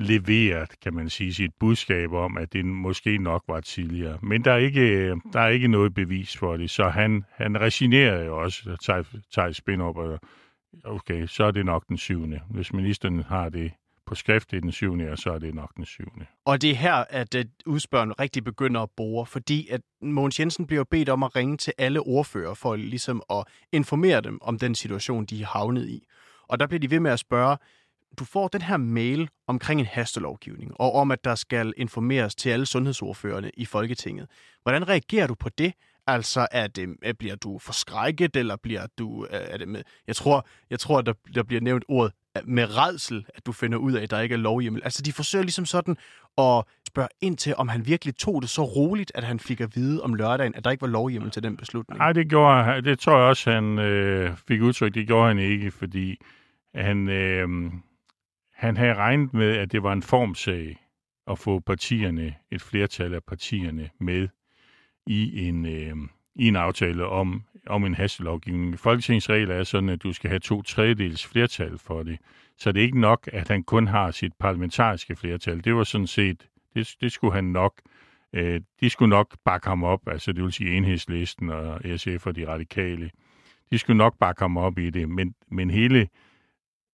leveret, 0.00 0.80
kan 0.82 0.94
man 0.94 1.10
sige, 1.10 1.34
sit 1.34 1.50
budskab 1.60 2.12
om, 2.12 2.36
at 2.36 2.52
det 2.52 2.64
måske 2.64 3.18
nok 3.18 3.44
var 3.48 3.60
tidligere. 3.60 4.18
Men 4.22 4.44
der 4.44 4.52
er 4.52 4.56
ikke, 4.56 5.08
der 5.32 5.40
er 5.40 5.48
ikke 5.48 5.68
noget 5.68 5.94
bevis 5.94 6.36
for 6.36 6.56
det, 6.56 6.70
så 6.70 6.88
han, 6.88 7.24
han 7.30 7.60
resignerede 7.60 8.24
jo 8.24 8.38
også, 8.38 8.76
tager, 8.86 9.02
tager 9.34 9.52
spin 9.52 9.54
Spinderup, 9.54 9.96
og 9.96 10.20
okay, 10.84 11.26
så 11.26 11.44
er 11.44 11.50
det 11.50 11.66
nok 11.66 11.88
den 11.88 11.96
syvende. 11.96 12.40
Hvis 12.50 12.72
ministeren 12.72 13.22
har 13.22 13.48
det 13.48 13.72
på 14.08 14.14
skrift 14.14 14.52
i 14.52 14.60
den 14.60 14.72
syvende, 14.72 15.10
og 15.10 15.18
så 15.18 15.32
er 15.32 15.38
det 15.38 15.54
nok 15.54 15.76
den 15.76 15.84
syvende. 15.84 16.26
Og 16.44 16.62
det 16.62 16.70
er 16.70 16.74
her, 16.74 16.94
at 16.94 17.34
øh, 17.34 17.44
udspørgen 17.66 18.20
rigtig 18.20 18.44
begynder 18.44 18.80
at 18.80 18.90
bore, 18.96 19.26
fordi 19.26 19.68
at 19.68 19.80
Mogens 20.02 20.40
Jensen 20.40 20.66
bliver 20.66 20.84
bedt 20.84 21.08
om 21.08 21.22
at 21.22 21.36
ringe 21.36 21.56
til 21.56 21.72
alle 21.78 22.00
ordfører 22.00 22.54
for 22.54 22.76
ligesom 22.76 23.22
at 23.30 23.44
informere 23.72 24.20
dem 24.20 24.38
om 24.42 24.58
den 24.58 24.74
situation, 24.74 25.24
de 25.24 25.42
er 25.42 25.46
havnet 25.46 25.88
i. 25.88 26.06
Og 26.48 26.60
der 26.60 26.66
bliver 26.66 26.80
de 26.80 26.90
ved 26.90 27.00
med 27.00 27.10
at 27.10 27.18
spørge, 27.18 27.56
du 28.18 28.24
får 28.24 28.48
den 28.48 28.62
her 28.62 28.76
mail 28.76 29.28
omkring 29.46 29.80
en 29.80 29.86
hastelovgivning, 29.86 30.80
og 30.80 30.94
om, 30.94 31.10
at 31.10 31.24
der 31.24 31.34
skal 31.34 31.74
informeres 31.76 32.34
til 32.34 32.50
alle 32.50 32.66
sundhedsordførerne 32.66 33.50
i 33.54 33.64
Folketinget. 33.64 34.26
Hvordan 34.62 34.88
reagerer 34.88 35.26
du 35.26 35.34
på 35.34 35.48
det? 35.48 35.72
Altså, 36.06 36.46
er 36.50 36.66
det, 36.66 36.96
øh, 37.02 37.14
bliver 37.14 37.36
du 37.36 37.58
forskrækket, 37.58 38.36
eller 38.36 38.56
bliver 38.56 38.86
du... 38.98 39.24
Øh, 39.24 39.30
er 39.32 39.56
det 39.56 39.68
med, 39.68 39.82
jeg 40.06 40.16
tror, 40.16 40.46
jeg 40.70 40.80
tror 40.80 41.00
der, 41.00 41.12
der 41.34 41.42
bliver 41.42 41.60
nævnt 41.60 41.84
ordet 41.88 42.12
med 42.44 42.76
redsel, 42.76 43.26
at 43.34 43.46
du 43.46 43.52
finder 43.52 43.78
ud 43.78 43.92
af, 43.92 44.02
at 44.02 44.10
der 44.10 44.20
ikke 44.20 44.32
er 44.32 44.38
lovhjemmel. 44.38 44.82
Altså, 44.84 45.02
de 45.02 45.12
forsøger 45.12 45.42
ligesom 45.42 45.66
sådan 45.66 45.96
at 46.38 46.64
spørge 46.86 47.08
ind 47.20 47.36
til, 47.36 47.54
om 47.56 47.68
han 47.68 47.86
virkelig 47.86 48.16
tog 48.16 48.42
det 48.42 48.50
så 48.50 48.64
roligt, 48.64 49.12
at 49.14 49.24
han 49.24 49.40
fik 49.40 49.60
at 49.60 49.76
vide 49.76 50.02
om 50.02 50.14
lørdagen, 50.14 50.54
at 50.54 50.64
der 50.64 50.70
ikke 50.70 50.82
var 50.82 50.88
lovhjemmel 50.88 51.30
til 51.30 51.42
den 51.42 51.56
beslutning. 51.56 51.98
Nej, 51.98 52.12
det 52.12 52.28
gjorde 52.28 52.82
Det 52.82 52.98
tror 52.98 53.18
jeg 53.18 53.28
også, 53.28 53.50
han 53.50 53.78
øh, 53.78 54.36
fik 54.48 54.60
udtrykt. 54.62 54.94
Det 54.94 55.06
gjorde 55.06 55.28
han 55.28 55.38
ikke, 55.38 55.70
fordi 55.70 56.16
han, 56.74 57.08
øh, 57.08 57.48
han 58.54 58.76
havde 58.76 58.94
regnet 58.94 59.34
med, 59.34 59.56
at 59.56 59.72
det 59.72 59.82
var 59.82 59.92
en 59.92 60.02
formsag 60.02 60.76
at 61.30 61.38
få 61.38 61.58
partierne, 61.58 62.34
et 62.50 62.62
flertal 62.62 63.14
af 63.14 63.24
partierne 63.24 63.90
med 64.00 64.28
i 65.06 65.48
en, 65.48 65.66
øh, 65.66 65.96
i 66.38 66.48
en 66.48 66.56
aftale 66.56 67.06
om, 67.06 67.42
om 67.66 67.84
en 67.84 67.94
hastelovgivning. 67.94 68.78
Folketingets 68.78 69.30
regler 69.30 69.54
er 69.54 69.64
sådan, 69.64 69.88
at 69.88 70.02
du 70.02 70.12
skal 70.12 70.30
have 70.30 70.40
to 70.40 70.62
tredjedels 70.62 71.26
flertal 71.26 71.78
for 71.78 72.02
det. 72.02 72.18
Så 72.56 72.72
det 72.72 72.80
er 72.80 72.84
ikke 72.84 73.00
nok, 73.00 73.28
at 73.32 73.48
han 73.48 73.62
kun 73.62 73.86
har 73.86 74.10
sit 74.10 74.32
parlamentariske 74.38 75.16
flertal. 75.16 75.64
Det 75.64 75.74
var 75.74 75.84
sådan 75.84 76.06
set, 76.06 76.46
det, 76.74 76.94
det 77.00 77.12
skulle 77.12 77.34
han 77.34 77.44
nok, 77.44 77.80
øh, 78.32 78.60
de 78.80 78.90
skulle 78.90 79.10
nok 79.10 79.36
bakke 79.44 79.68
ham 79.68 79.84
op, 79.84 80.08
altså 80.08 80.32
det 80.32 80.44
vil 80.44 80.52
sige 80.52 80.76
enhedslisten 80.76 81.50
og 81.50 81.80
SF 81.96 82.26
og 82.26 82.36
de 82.36 82.48
radikale. 82.48 83.10
De 83.70 83.78
skulle 83.78 83.98
nok 83.98 84.18
bakke 84.18 84.40
ham 84.40 84.56
op 84.56 84.78
i 84.78 84.90
det, 84.90 85.08
men, 85.08 85.34
men 85.50 85.70
hele 85.70 86.08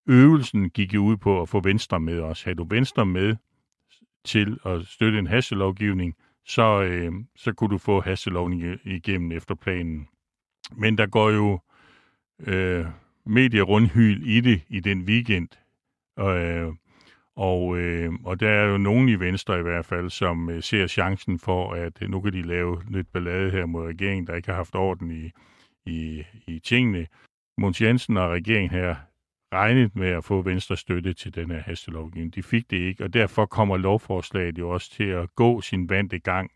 øvelsen 0.06 0.70
gik 0.70 0.94
jo 0.94 1.04
ud 1.04 1.16
på 1.16 1.42
at 1.42 1.48
få 1.48 1.60
Venstre 1.60 2.00
med 2.00 2.20
os. 2.20 2.42
Havde 2.42 2.56
du 2.56 2.66
Venstre 2.70 3.06
med 3.06 3.36
til 4.24 4.58
at 4.66 4.86
støtte 4.86 5.18
en 5.18 5.26
hastelovgivning, 5.26 6.14
så, 6.46 6.82
øh, 6.82 7.12
så 7.36 7.52
kunne 7.52 7.70
du 7.70 7.78
få 7.78 8.00
hastelovning 8.00 8.78
igennem 8.84 9.32
efter 9.32 9.54
planen. 9.54 10.08
Men 10.72 10.98
der 10.98 11.06
går 11.06 11.30
jo 11.30 11.60
øh, 12.46 12.86
medierundhyl 13.26 14.22
i 14.26 14.40
det 14.40 14.62
i 14.68 14.80
den 14.80 15.02
weekend. 15.02 15.48
Øh, 16.18 16.72
og, 17.36 17.78
øh, 17.78 18.12
og 18.24 18.40
der 18.40 18.50
er 18.50 18.64
jo 18.64 18.78
nogen 18.78 19.08
i 19.08 19.14
Venstre 19.14 19.58
i 19.58 19.62
hvert 19.62 19.86
fald, 19.86 20.10
som 20.10 20.50
øh, 20.50 20.62
ser 20.62 20.86
chancen 20.86 21.38
for, 21.38 21.72
at 21.72 22.02
øh, 22.02 22.10
nu 22.10 22.20
kan 22.20 22.32
de 22.32 22.42
lave 22.42 22.82
lidt 22.90 23.12
ballade 23.12 23.50
her 23.50 23.66
mod 23.66 23.86
regeringen, 23.86 24.26
der 24.26 24.34
ikke 24.34 24.48
har 24.48 24.56
haft 24.56 24.74
orden 24.74 25.10
i, 25.10 25.30
i, 25.86 26.22
i 26.46 26.58
tingene. 26.58 27.06
Mons 27.58 27.80
Jensen 27.80 28.16
og 28.16 28.30
regeringen 28.30 28.70
her 28.70 28.96
regnet 29.54 29.96
med 29.96 30.08
at 30.08 30.24
få 30.24 30.42
Venstre 30.42 30.76
støtte 30.76 31.12
til 31.12 31.34
den 31.34 31.50
her 31.50 31.60
hastelovgivning. 31.60 32.34
De 32.34 32.42
fik 32.42 32.70
det 32.70 32.76
ikke, 32.76 33.04
og 33.04 33.14
derfor 33.14 33.46
kommer 33.46 33.76
lovforslaget 33.76 34.58
jo 34.58 34.70
også 34.70 34.90
til 34.90 35.04
at 35.04 35.34
gå 35.34 35.60
sin 35.60 35.88
vante 35.88 36.18
gang, 36.18 36.50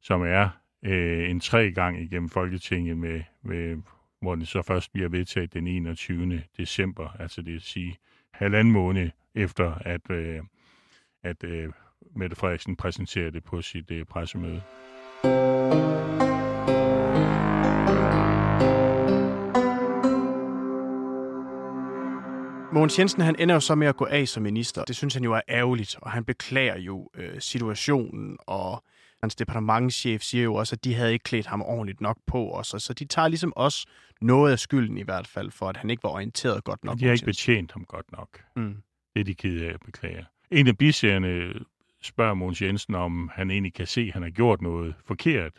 som 0.00 0.22
er 0.22 0.48
øh, 0.82 1.30
en 1.30 1.40
tre 1.40 1.72
gang 1.72 2.02
igennem 2.02 2.28
Folketinget, 2.28 2.96
med, 2.96 3.22
med, 3.42 3.76
hvor 4.20 4.34
den 4.34 4.46
så 4.46 4.62
først 4.62 4.92
bliver 4.92 5.08
vedtaget 5.08 5.54
den 5.54 5.66
21. 5.66 6.42
december, 6.56 7.08
altså 7.18 7.42
det 7.42 7.52
vil 7.52 7.60
sige 7.60 7.96
halvanden 8.30 8.72
måned 8.72 9.10
efter, 9.34 9.74
at, 9.74 10.10
øh, 10.10 10.40
at 11.22 11.44
øh, 11.44 11.72
Mette 12.16 12.36
Frederiksen 12.36 12.76
præsenterede 12.76 13.30
det 13.30 13.44
på 13.44 13.62
sit 13.62 13.90
øh, 13.90 14.04
pressemøde. 14.04 14.62
Mogens 22.74 22.98
Jensen 22.98 23.22
han 23.22 23.36
ender 23.38 23.54
jo 23.54 23.60
så 23.60 23.74
med 23.74 23.86
at 23.86 23.96
gå 23.96 24.06
af 24.10 24.28
som 24.28 24.42
minister. 24.42 24.84
Det 24.84 24.96
synes 24.96 25.14
han 25.14 25.24
jo 25.24 25.32
er 25.32 25.40
ærgerligt, 25.48 25.96
og 26.02 26.10
han 26.10 26.24
beklager 26.24 26.78
jo 26.78 27.10
øh, 27.14 27.40
situationen, 27.40 28.36
og 28.46 28.84
hans 29.20 29.34
departementschef 29.36 30.22
siger 30.22 30.44
jo 30.44 30.54
også, 30.54 30.74
at 30.76 30.84
de 30.84 30.94
havde 30.94 31.12
ikke 31.12 31.22
klædt 31.22 31.46
ham 31.46 31.62
ordentligt 31.62 32.00
nok 32.00 32.18
på 32.26 32.50
os, 32.50 32.66
så 32.66 32.94
de 32.98 33.04
tager 33.04 33.28
ligesom 33.28 33.52
også 33.56 33.86
noget 34.20 34.52
af 34.52 34.58
skylden 34.58 34.98
i 34.98 35.02
hvert 35.02 35.26
fald, 35.26 35.50
for 35.50 35.68
at 35.68 35.76
han 35.76 35.90
ikke 35.90 36.02
var 36.02 36.10
orienteret 36.10 36.64
godt 36.64 36.84
nok. 36.84 36.98
De 36.98 37.04
har 37.04 37.12
ikke 37.12 37.24
betjent 37.24 37.72
ham 37.72 37.84
godt 37.84 38.12
nok. 38.12 38.28
Mm. 38.56 38.76
Det 39.14 39.20
er 39.20 39.24
de 39.24 39.34
kede 39.34 39.66
af 39.66 39.74
at 39.74 39.80
beklage. 39.84 40.26
En 40.50 40.66
af 40.66 40.78
biserierne 40.78 41.52
spørger 42.02 42.34
Mogens 42.34 42.62
Jensen, 42.62 42.94
om 42.94 43.30
han 43.34 43.50
egentlig 43.50 43.74
kan 43.74 43.86
se, 43.86 44.00
at 44.00 44.12
han 44.12 44.22
har 44.22 44.30
gjort 44.30 44.62
noget 44.62 44.94
forkert, 45.04 45.52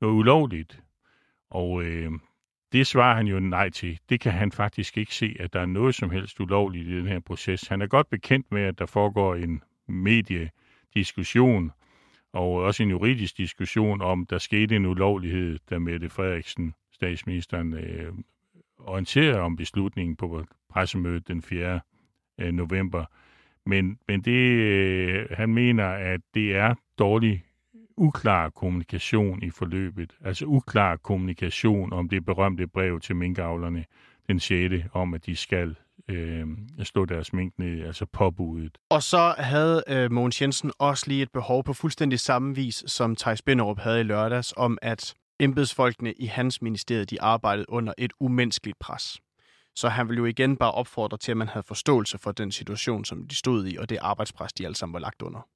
noget 0.00 0.14
ulovligt. 0.14 0.82
Og 1.50 1.82
øh, 1.82 2.12
det 2.74 2.86
svarer 2.86 3.16
han 3.16 3.26
jo 3.26 3.40
nej 3.40 3.70
til. 3.70 3.98
Det 4.08 4.20
kan 4.20 4.32
han 4.32 4.52
faktisk 4.52 4.98
ikke 4.98 5.14
se, 5.14 5.36
at 5.40 5.52
der 5.52 5.60
er 5.60 5.66
noget 5.66 5.94
som 5.94 6.10
helst 6.10 6.40
ulovligt 6.40 6.88
i 6.88 6.96
den 6.96 7.06
her 7.06 7.20
proces. 7.20 7.68
Han 7.68 7.82
er 7.82 7.86
godt 7.86 8.10
bekendt 8.10 8.52
med, 8.52 8.62
at 8.62 8.78
der 8.78 8.86
foregår 8.86 9.34
en 9.34 9.62
mediediskussion, 9.88 11.72
og 12.32 12.52
også 12.52 12.82
en 12.82 12.90
juridisk 12.90 13.36
diskussion 13.36 14.02
om, 14.02 14.26
der 14.26 14.38
skete 14.38 14.76
en 14.76 14.86
ulovlighed, 14.86 15.58
da 15.70 15.78
Mette 15.78 16.08
Frederiksen, 16.08 16.74
statsministeren, 16.92 17.74
øh, 17.74 18.12
orienterer 18.78 19.40
om 19.40 19.56
beslutningen 19.56 20.16
på 20.16 20.44
pressemødet 20.70 21.28
den 21.28 21.42
4. 21.42 21.80
Øh, 22.40 22.52
november. 22.52 23.04
Men, 23.66 23.98
men 24.08 24.20
det, 24.20 24.50
øh, 24.50 25.26
han 25.30 25.54
mener, 25.54 25.86
at 25.86 26.20
det 26.34 26.56
er 26.56 26.74
dårlig, 26.98 27.44
uklar 27.96 28.50
kommunikation 28.50 29.42
i 29.42 29.50
forløbet. 29.50 30.12
Altså 30.24 30.44
uklar 30.46 30.96
kommunikation 30.96 31.92
om 31.92 32.08
det 32.08 32.24
berømte 32.24 32.66
brev 32.66 33.00
til 33.00 33.16
minkavlerne 33.16 33.84
den 34.26 34.40
6. 34.40 34.74
om, 34.92 35.14
at 35.14 35.26
de 35.26 35.36
skal 35.36 35.76
øh, 36.08 36.46
slå 36.82 37.04
deres 37.04 37.32
mink 37.32 37.58
ned, 37.58 37.86
altså 37.86 38.06
påbudet. 38.06 38.78
Og 38.90 39.02
så 39.02 39.34
havde 39.38 39.82
øh, 39.88 40.12
Mogens 40.12 40.42
Jensen 40.42 40.72
også 40.78 41.04
lige 41.08 41.22
et 41.22 41.32
behov 41.32 41.64
på 41.64 41.72
fuldstændig 41.72 42.20
samme 42.20 42.54
vis, 42.54 42.84
som 42.86 43.16
Thijs 43.16 43.42
Binderup 43.42 43.78
havde 43.78 44.00
i 44.00 44.02
lørdags, 44.02 44.54
om 44.56 44.78
at 44.82 45.14
embedsfolkene 45.40 46.12
i 46.12 46.26
hans 46.26 46.62
ministerie, 46.62 47.04
de 47.04 47.22
arbejdede 47.22 47.66
under 47.68 47.92
et 47.98 48.12
umenneskeligt 48.20 48.78
pres. 48.78 49.20
Så 49.76 49.88
han 49.88 50.08
ville 50.08 50.18
jo 50.18 50.24
igen 50.24 50.56
bare 50.56 50.72
opfordre 50.72 51.18
til, 51.18 51.30
at 51.30 51.36
man 51.36 51.48
havde 51.48 51.66
forståelse 51.66 52.18
for 52.18 52.32
den 52.32 52.52
situation, 52.52 53.04
som 53.04 53.28
de 53.28 53.34
stod 53.34 53.66
i, 53.66 53.76
og 53.76 53.88
det 53.88 53.98
arbejdspres, 54.00 54.52
de 54.52 54.64
alle 54.64 54.76
sammen 54.76 54.92
var 54.92 55.00
lagt 55.00 55.22
under. 55.22 55.48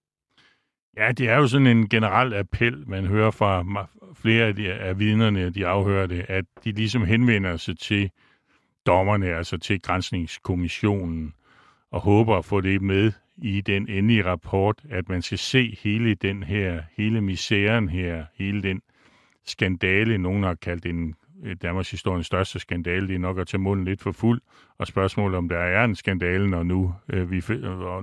Ja, 0.99 1.13
det 1.13 1.29
er 1.29 1.37
jo 1.37 1.47
sådan 1.47 1.67
en 1.67 1.89
generel 1.89 2.35
appel, 2.35 2.85
man 2.89 3.07
hører 3.07 3.31
fra 3.31 3.87
flere 4.15 4.45
af, 4.45 4.57
de, 4.57 4.73
af 4.73 4.99
vidnerne, 4.99 5.51
de 5.51 5.67
afhørte, 5.67 6.31
at 6.31 6.45
de 6.65 6.73
ligesom 6.73 7.05
henvender 7.05 7.57
sig 7.57 7.79
til 7.79 8.11
dommerne, 8.87 9.27
altså 9.27 9.59
til 9.59 9.83
grænsningskommissionen, 9.83 11.35
og 11.91 12.01
håber 12.01 12.37
at 12.37 12.45
få 12.45 12.61
det 12.61 12.83
med 12.83 13.13
i 13.43 13.61
den 13.61 13.89
endelige 13.89 14.25
rapport, 14.25 14.83
at 14.91 15.09
man 15.09 15.23
skal 15.23 15.39
se 15.39 15.79
hele 15.83 16.15
den 16.15 16.43
her, 16.43 16.83
hele 16.97 17.21
misæren 17.21 17.89
her, 17.89 18.25
hele 18.35 18.63
den 18.63 18.83
skandale, 19.47 20.19
nogen 20.19 20.43
har 20.43 20.55
kaldt 20.55 20.87
en 20.87 21.15
øh, 21.45 21.57
Danmarks 21.63 21.91
historiens 21.91 22.27
største 22.27 22.59
skandale. 22.59 23.09
Det 23.09 23.15
er 23.15 23.19
nok 23.19 23.39
at 23.39 23.47
tage 23.47 23.61
munden 23.61 23.85
lidt 23.85 24.03
for 24.03 24.13
fuld. 24.13 24.41
Og 24.79 24.87
spørgsmålet 24.87 25.39
om 25.39 25.49
der 25.49 25.59
er 25.59 25.85
en 25.85 25.95
skandale, 25.95 26.51
når 26.51 26.63
nu, 26.63 26.95
øh, 27.09 27.31
vi, 27.31 27.43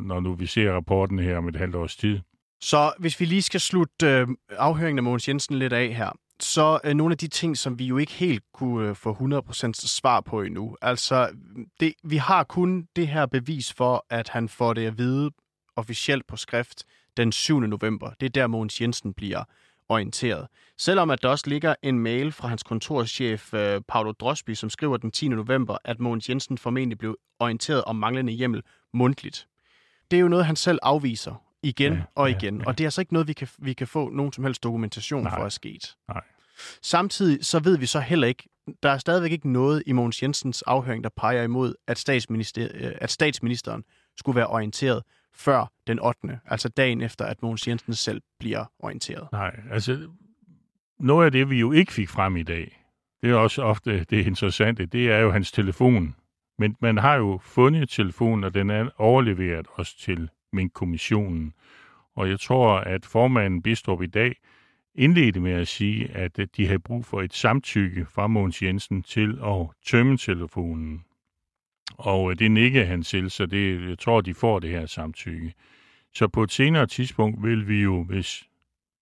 når 0.01 0.19
nu 0.19 0.33
vi 0.33 0.45
ser 0.45 0.73
rapporten 0.73 1.19
her 1.19 1.37
om 1.37 1.47
et 1.47 1.55
halvt 1.55 1.75
års 1.75 1.95
tid. 1.95 2.19
Så 2.65 2.93
hvis 2.99 3.19
vi 3.19 3.25
lige 3.25 3.41
skal 3.41 3.59
slutte 3.59 4.05
øh, 4.05 4.27
afhøringen 4.49 4.99
af 4.99 5.03
Mogens 5.03 5.27
Jensen 5.27 5.59
lidt 5.59 5.73
af 5.73 5.93
her, 5.93 6.09
så 6.39 6.79
øh, 6.83 6.93
nogle 6.93 7.11
af 7.13 7.17
de 7.17 7.27
ting, 7.27 7.57
som 7.57 7.79
vi 7.79 7.85
jo 7.85 7.97
ikke 7.97 8.11
helt 8.11 8.43
kunne 8.53 8.89
øh, 8.89 8.95
få 8.95 9.13
100% 9.13 9.71
svar 9.73 10.21
på 10.21 10.41
endnu. 10.41 10.75
Altså, 10.81 11.29
det, 11.79 11.93
vi 12.03 12.17
har 12.17 12.43
kun 12.43 12.87
det 12.95 13.07
her 13.07 13.25
bevis 13.25 13.73
for, 13.73 14.05
at 14.09 14.29
han 14.29 14.49
får 14.49 14.73
det 14.73 14.87
at 14.87 14.97
vide 14.97 15.31
officielt 15.75 16.27
på 16.27 16.37
skrift 16.37 16.83
den 17.17 17.31
7. 17.31 17.59
november. 17.59 18.11
Det 18.19 18.25
er 18.25 18.29
der, 18.29 18.47
Mogens 18.47 18.81
Jensen 18.81 19.13
bliver 19.13 19.43
orienteret. 19.89 20.47
Selvom 20.77 21.09
at 21.09 21.23
der 21.23 21.29
også 21.29 21.49
ligger 21.49 21.75
en 21.83 21.99
mail 21.99 22.31
fra 22.31 22.47
hans 22.47 22.63
kontorchef 22.63 23.53
øh, 23.53 23.81
Paolo 23.87 24.11
Drosby, 24.11 24.53
som 24.53 24.69
skriver 24.69 24.97
den 24.97 25.11
10. 25.11 25.27
november, 25.27 25.77
at 25.83 25.99
Mogens 25.99 26.29
Jensen 26.29 26.57
formentlig 26.57 26.97
blev 26.97 27.17
orienteret 27.39 27.83
om 27.83 27.95
manglende 27.95 28.33
hjemmel 28.33 28.63
mundtligt. 28.93 29.47
Det 30.11 30.17
er 30.17 30.21
jo 30.21 30.27
noget, 30.27 30.45
han 30.45 30.55
selv 30.55 30.79
afviser 30.81 31.44
igen 31.65 31.93
ja, 31.93 32.01
og 32.15 32.29
igen, 32.29 32.55
ja, 32.55 32.61
ja. 32.61 32.67
og 32.67 32.77
det 32.77 32.83
er 32.83 32.87
altså 32.87 33.01
ikke 33.01 33.13
noget, 33.13 33.27
vi 33.27 33.33
kan, 33.33 33.47
vi 33.57 33.73
kan 33.73 33.87
få 33.87 34.09
nogen 34.09 34.33
som 34.33 34.43
helst 34.43 34.63
dokumentation 34.63 35.23
Nej. 35.23 35.37
for 35.37 35.43
at 35.45 35.53
sket. 35.53 35.95
Nej. 36.07 36.21
Samtidig 36.81 37.45
så 37.45 37.59
ved 37.59 37.77
vi 37.77 37.85
så 37.85 37.99
heller 37.99 38.27
ikke, 38.27 38.49
der 38.83 38.89
er 38.89 38.97
stadigvæk 38.97 39.31
ikke 39.31 39.51
noget 39.51 39.83
i 39.85 39.91
Mogens 39.91 40.23
Jensens 40.23 40.61
afhøring, 40.61 41.03
der 41.03 41.09
peger 41.17 41.43
imod, 41.43 41.75
at, 41.87 41.97
statsminister, 41.97 42.67
øh, 42.73 42.91
at 42.95 43.11
statsministeren 43.11 43.83
skulle 44.17 44.35
være 44.35 44.47
orienteret 44.47 45.03
før 45.33 45.71
den 45.87 45.99
8. 45.99 46.39
Altså 46.45 46.69
dagen 46.69 47.01
efter, 47.01 47.25
at 47.25 47.41
Mogens 47.41 47.67
Jensen 47.67 47.93
selv 47.93 48.21
bliver 48.39 48.65
orienteret. 48.79 49.27
Nej, 49.31 49.59
altså 49.71 50.09
noget 50.99 51.25
af 51.25 51.31
det, 51.31 51.49
vi 51.49 51.59
jo 51.59 51.71
ikke 51.71 51.93
fik 51.93 52.09
frem 52.09 52.37
i 52.37 52.43
dag, 52.43 52.81
det 53.23 53.31
er 53.31 53.35
også 53.35 53.61
ofte 53.61 54.03
det 54.03 54.25
interessante, 54.25 54.85
det 54.85 55.11
er 55.11 55.17
jo 55.17 55.31
hans 55.31 55.51
telefon. 55.51 56.15
Men 56.59 56.75
man 56.81 56.97
har 56.97 57.15
jo 57.15 57.39
fundet 57.43 57.89
telefonen, 57.89 58.43
og 58.43 58.53
den 58.53 58.69
er 58.69 58.89
overleveret 58.97 59.67
også 59.73 59.99
til 59.99 60.29
min 60.55 60.69
kommissionen. 60.69 61.53
Og 62.15 62.29
jeg 62.29 62.39
tror, 62.39 62.77
at 62.77 63.05
formanden 63.05 63.61
Bistrup 63.61 64.01
i 64.01 64.07
dag 64.07 64.35
indledte 64.95 65.39
med 65.39 65.51
at 65.51 65.67
sige, 65.67 66.11
at 66.11 66.39
de 66.57 66.67
havde 66.67 66.79
brug 66.79 67.05
for 67.05 67.21
et 67.21 67.33
samtykke 67.33 68.05
fra 68.05 68.27
Mogens 68.27 68.61
Jensen 68.61 69.03
til 69.03 69.39
at 69.45 69.67
tømme 69.85 70.17
telefonen. 70.17 71.05
Og 71.97 72.31
øh, 72.31 72.39
det 72.39 72.51
nikkede 72.51 72.85
han 72.85 73.03
til, 73.03 73.31
så 73.31 73.45
det, 73.45 73.89
jeg 73.89 73.99
tror, 73.99 74.21
de 74.21 74.33
får 74.33 74.59
det 74.59 74.69
her 74.69 74.85
samtykke. 74.85 75.53
Så 76.13 76.27
på 76.27 76.43
et 76.43 76.51
senere 76.51 76.87
tidspunkt 76.87 77.43
vil 77.43 77.67
vi 77.67 77.81
jo, 77.81 78.03
hvis 78.03 78.43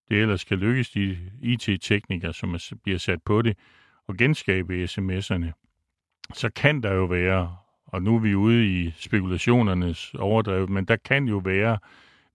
det 0.10 0.22
ellers 0.22 0.44
kan 0.44 0.58
lykkes, 0.58 0.90
de 0.90 1.18
IT-teknikere, 1.42 2.34
som 2.34 2.56
bliver 2.84 2.98
sat 2.98 3.24
på 3.24 3.42
det, 3.42 3.58
og 4.08 4.18
genskabe 4.18 4.84
sms'erne, 4.84 5.52
så 6.34 6.50
kan 6.56 6.84
der 6.84 6.94
jo 6.94 7.06
være, 7.06 7.56
og 7.94 8.04
nu 8.04 8.16
er 8.16 8.20
vi 8.20 8.36
ude 8.36 8.66
i 8.68 8.92
spekulationernes 8.98 10.14
overdrev, 10.14 10.70
men 10.70 10.86
der 10.86 10.96
kan 10.96 11.28
jo 11.28 11.38
være 11.38 11.78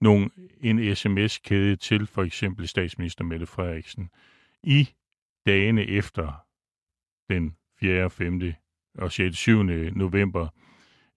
nogle, 0.00 0.30
en 0.60 0.96
sms-kæde 0.96 1.76
til 1.76 2.06
for 2.06 2.22
eksempel 2.22 2.68
statsminister 2.68 3.24
Mette 3.24 3.46
Frederiksen 3.46 4.10
i 4.62 4.88
dagene 5.46 5.84
efter 5.84 6.44
den 7.30 7.56
4., 7.80 8.10
5. 8.10 8.40
og 8.98 9.12
6. 9.12 9.36
7. 9.36 9.62
november, 9.62 10.48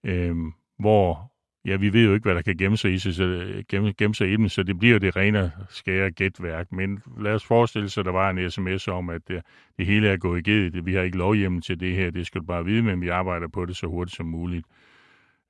øh, 0.04 0.36
hvor 0.78 1.31
ja, 1.64 1.76
vi 1.76 1.92
ved 1.92 2.04
jo 2.04 2.14
ikke, 2.14 2.24
hvad 2.24 2.34
der 2.34 2.42
kan 2.42 2.56
gemme 2.56 2.76
sig 2.76 2.92
i, 2.92 2.98
sig, 2.98 3.14
så, 3.14 3.62
gemme, 3.68 3.92
gemme 3.92 4.14
sig 4.14 4.32
i 4.32 4.36
dem, 4.36 4.48
så 4.48 4.62
det 4.62 4.78
bliver 4.78 4.92
jo 4.92 4.98
det 4.98 5.16
rene 5.16 5.52
skære 5.70 6.10
gætværk. 6.10 6.72
Men 6.72 7.02
lad 7.20 7.34
os 7.34 7.44
forestille 7.44 7.88
sig, 7.88 8.00
at 8.00 8.04
der 8.04 8.12
var 8.12 8.30
en 8.30 8.50
sms 8.50 8.88
om, 8.88 9.10
at 9.10 9.28
det, 9.28 9.42
det 9.78 9.86
hele 9.86 10.08
er 10.08 10.16
gået 10.16 10.38
i 10.38 10.42
givet. 10.42 10.86
Vi 10.86 10.94
har 10.94 11.02
ikke 11.02 11.18
lovhjemmel 11.18 11.62
til 11.62 11.80
det 11.80 11.94
her, 11.94 12.10
det 12.10 12.26
skal 12.26 12.40
du 12.40 12.46
bare 12.46 12.64
vide, 12.64 12.82
men 12.82 13.00
vi 13.00 13.08
arbejder 13.08 13.48
på 13.48 13.66
det 13.66 13.76
så 13.76 13.86
hurtigt 13.86 14.16
som 14.16 14.26
muligt. 14.26 14.66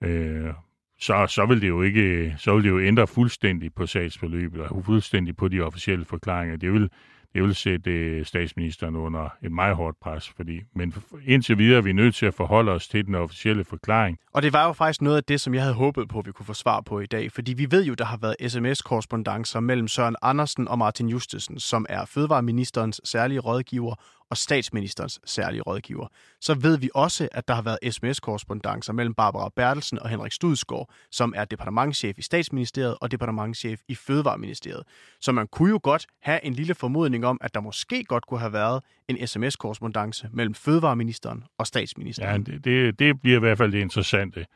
Øh, 0.05 0.53
så, 1.01 1.27
så 1.27 1.47
vil 1.47 1.61
det 1.61 1.69
jo 1.69 1.83
ikke, 1.83 2.35
så 2.39 2.55
vil 2.55 2.65
det 2.65 2.71
jo 2.71 2.81
ændre 2.81 3.07
fuldstændig 3.07 3.75
på 3.75 3.87
sagsforløbet, 3.87 4.61
og 4.61 4.85
fuldstændig 4.85 5.37
på 5.37 5.49
de 5.49 5.61
officielle 5.61 6.05
forklaringer. 6.05 6.57
Det 6.57 6.73
vil, 6.73 6.91
det 7.35 7.43
vil 7.43 7.55
sætte 7.55 8.25
statsministeren 8.25 8.97
under 8.97 9.29
et 9.43 9.53
meget 9.53 9.77
hårdt 9.77 10.01
pres, 10.01 10.29
fordi, 10.29 10.61
men 10.75 10.95
indtil 11.27 11.59
videre 11.59 11.79
er 11.79 11.83
vi 11.83 11.93
nødt 11.93 12.15
til 12.15 12.27
at 12.27 12.35
forholde 12.35 12.73
os 12.73 12.89
til 12.89 13.07
den 13.07 13.15
officielle 13.15 13.65
forklaring. 13.65 14.19
Og 14.33 14.43
det 14.43 14.53
var 14.53 14.67
jo 14.67 14.73
faktisk 14.73 15.03
noget 15.03 15.17
af 15.17 15.25
det, 15.25 15.41
som 15.41 15.55
jeg 15.55 15.63
havde 15.63 15.75
håbet 15.75 16.09
på, 16.09 16.19
at 16.19 16.27
vi 16.27 16.33
kunne 16.33 16.47
få 16.47 16.55
svar 16.55 16.81
på 16.81 17.01
i 17.01 17.07
dag, 17.07 17.33
fordi 17.33 17.53
vi 17.53 17.67
ved 17.71 17.85
jo, 17.85 17.95
der 17.95 18.05
har 18.05 18.17
været 18.17 18.37
sms-korrespondencer 18.53 19.61
mellem 19.61 19.89
Søren 19.89 20.17
Andersen 20.23 20.69
og 20.69 20.79
Martin 20.79 21.09
Justesen, 21.09 21.59
som 21.59 21.87
er 21.89 22.05
fødevareministerens 22.05 23.01
særlige 23.05 23.41
rådgiver, 23.41 23.95
og 24.33 24.37
statsministerens 24.39 25.21
særlige 25.25 25.63
rådgiver. 25.63 26.07
Så 26.41 26.55
ved 26.55 26.79
vi 26.79 26.91
også, 26.95 27.29
at 27.33 27.49
der 27.49 27.55
har 27.55 27.63
været 27.63 27.79
sms-korrespondencer 27.95 28.93
mellem 28.93 29.15
Barbara 29.15 29.51
Bertelsen 29.57 29.99
og 29.99 30.09
Henrik 30.09 30.33
Studsgaard, 30.33 30.91
som 31.11 31.35
er 31.37 31.45
departementchef 31.45 32.19
i 32.19 32.23
statsministeriet 32.23 32.97
og 33.01 33.11
departementchef 33.11 33.81
i 33.89 33.95
Fødevareministeriet. 33.95 34.83
Så 35.21 35.33
man 35.33 35.47
kunne 35.47 35.71
jo 35.71 35.81
godt 35.83 36.07
have 36.23 36.45
en 36.45 36.53
lille 36.53 36.75
formodning 36.75 37.27
om, 37.27 37.39
at 37.41 37.55
der 37.55 37.61
måske 37.61 38.05
godt 38.05 38.27
kunne 38.27 38.41
have 38.41 38.53
været 38.53 38.83
en 39.09 39.27
sms-korrespondance 39.27 40.29
mellem 40.33 40.55
Fødevareministeren 40.55 41.45
og 41.59 41.67
statsministeren. 41.67 42.47
Ja, 42.49 42.57
det, 42.71 42.99
det 42.99 43.21
bliver 43.21 43.37
i 43.37 43.41
hvert 43.41 43.59
fald 43.59 43.73
det 43.73 43.79
interessante. 43.79 44.47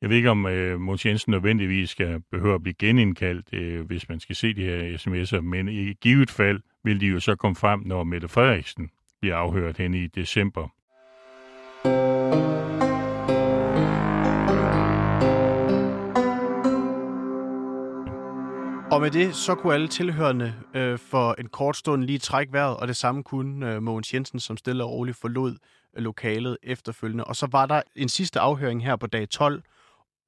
Jeg 0.00 0.10
ved 0.10 0.16
ikke, 0.16 0.30
om 0.30 0.46
øh, 0.46 0.80
Måns 0.80 1.06
Jensen 1.06 1.30
nødvendigvis 1.30 1.90
skal 1.90 2.20
behøve 2.30 2.54
at 2.54 2.62
blive 2.62 2.74
genindkaldt, 2.74 3.54
øh, 3.54 3.86
hvis 3.86 4.08
man 4.08 4.20
skal 4.20 4.36
se 4.36 4.54
de 4.54 4.64
her 4.64 4.96
sms'er, 4.98 5.40
men 5.40 5.68
i 5.68 5.92
givet 5.92 6.30
fald 6.30 6.60
vil 6.84 7.00
de 7.00 7.06
jo 7.06 7.20
så 7.20 7.34
komme 7.34 7.56
frem, 7.56 7.80
når 7.80 8.04
Mette 8.04 8.28
Frederiksen 8.28 8.90
bliver 9.20 9.36
afhørt 9.36 9.76
hen 9.76 9.94
i 9.94 10.06
december. 10.06 10.68
Og 18.92 19.00
med 19.00 19.10
det, 19.10 19.34
så 19.34 19.54
kunne 19.54 19.74
alle 19.74 19.88
tilhørende 19.88 20.54
øh, 20.74 20.98
for 20.98 21.34
en 21.38 21.48
kort 21.48 21.76
stund 21.76 22.04
lige 22.04 22.18
trække 22.18 22.52
vejret, 22.52 22.76
og 22.76 22.88
det 22.88 22.96
samme 22.96 23.22
kunne 23.22 23.74
øh, 23.74 23.82
Mogens 23.82 24.14
Jensen, 24.14 24.40
som 24.40 24.56
stille 24.56 24.84
og 24.84 24.90
roligt 24.90 25.16
forlod 25.16 25.56
øh, 25.96 26.02
lokalet 26.02 26.58
efterfølgende. 26.62 27.24
Og 27.24 27.36
så 27.36 27.48
var 27.52 27.66
der 27.66 27.82
en 27.96 28.08
sidste 28.08 28.40
afhøring 28.40 28.84
her 28.84 28.96
på 28.96 29.06
dag 29.06 29.28
12, 29.28 29.62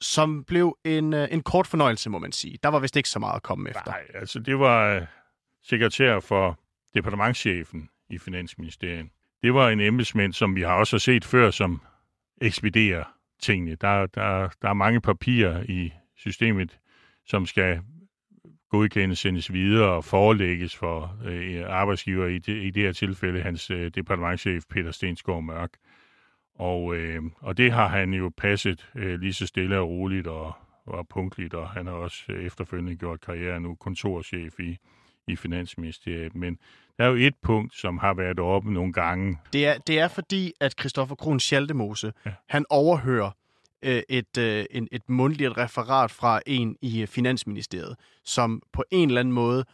som 0.01 0.45
blev 0.45 0.79
en, 0.85 1.15
øh, 1.15 1.29
en 1.31 1.43
kort 1.43 1.67
fornøjelse, 1.67 2.11
må 2.11 2.19
man 2.19 2.33
sige. 2.33 2.59
Der 2.63 2.69
var 2.69 2.79
vist 2.79 2.97
ikke 2.97 3.09
så 3.09 3.19
meget 3.19 3.37
at 3.37 3.43
komme 3.43 3.71
efter. 3.71 3.91
Nej, 3.91 4.05
altså 4.15 4.39
det 4.39 4.59
var 4.59 4.95
øh, 4.95 5.03
sekretær 5.63 6.21
for 6.21 6.59
departementchefen 6.95 7.89
i 8.13 8.19
Finansministeriet. 8.19 9.07
Det 9.43 9.55
var 9.55 9.69
en 9.69 9.81
embedsmænd, 9.81 10.33
som 10.33 10.57
vi 10.57 10.61
har 10.61 10.75
også 10.75 10.99
set 10.99 11.25
før, 11.25 11.51
som 11.51 11.83
ekspederer 12.41 13.05
tingene. 13.41 13.75
Der, 13.75 14.07
der, 14.07 14.49
der 14.63 14.69
er 14.69 14.75
mange 14.75 15.01
papirer 15.01 15.65
i 15.69 15.93
systemet, 16.17 16.79
som 17.27 17.47
skal 17.47 17.81
godkendes, 18.71 19.19
sendes 19.19 19.53
videre 19.53 19.91
og 19.91 20.05
forelægges 20.05 20.77
for 20.77 21.19
øh, 21.25 21.63
arbejdsgiver, 21.69 22.27
i 22.27 22.39
det, 22.39 22.63
i 22.63 22.71
det 22.71 22.83
her 22.83 22.93
tilfælde 22.93 23.43
hans 23.43 23.71
øh, 23.71 23.91
departementchef 23.95 24.65
Peter 24.71 24.91
Stensgaard 24.91 25.43
Mørk. 25.43 25.71
Og, 26.55 26.97
øh, 26.97 27.23
og 27.41 27.57
det 27.57 27.73
har 27.73 27.89
han 27.89 28.15
jo 28.15 28.33
passet 28.37 28.91
øh, 28.95 29.21
lige 29.21 29.33
så 29.33 29.47
stille 29.47 29.79
og 29.79 29.89
roligt 29.89 30.27
og, 30.27 30.53
og 30.87 31.09
punktligt, 31.09 31.55
og 31.55 31.71
han 31.71 31.87
har 31.87 31.95
også 31.95 32.33
efterfølgende 32.33 32.97
gjort 32.97 33.21
karriere 33.21 33.61
nu 33.61 33.75
kontorchef 33.75 34.61
i, 34.61 34.77
i 35.29 35.37
Finansministeriet. 35.37 36.35
Men 36.35 36.59
der 37.03 37.09
er 37.09 37.13
jo 37.13 37.27
et 37.27 37.35
punkt, 37.43 37.75
som 37.77 37.99
har 37.99 38.15
været 38.15 38.41
oppe 38.41 38.73
nogle 38.73 38.93
gange. 38.93 39.39
Det 39.53 39.67
er, 39.67 39.79
det 39.79 39.99
er 39.99 40.09
fordi, 40.09 40.53
at 40.61 40.75
Christoffer 40.81 41.15
Kron 41.15 41.41
Schaldemose, 41.41 42.13
ja. 42.27 42.31
han 42.49 42.65
overhører 42.71 43.31
øh, 43.83 44.03
et, 44.09 44.39
øh, 44.39 44.65
en, 44.71 44.89
et 44.93 45.09
mundtligt 45.09 45.59
referat 45.59 46.11
fra 46.11 46.41
en 46.47 46.77
i 46.83 47.07
Finansministeriet, 47.07 47.97
som 48.25 48.63
på 48.73 48.85
en 48.91 49.09
eller 49.09 49.21
anden 49.21 49.35
måde 49.35 49.65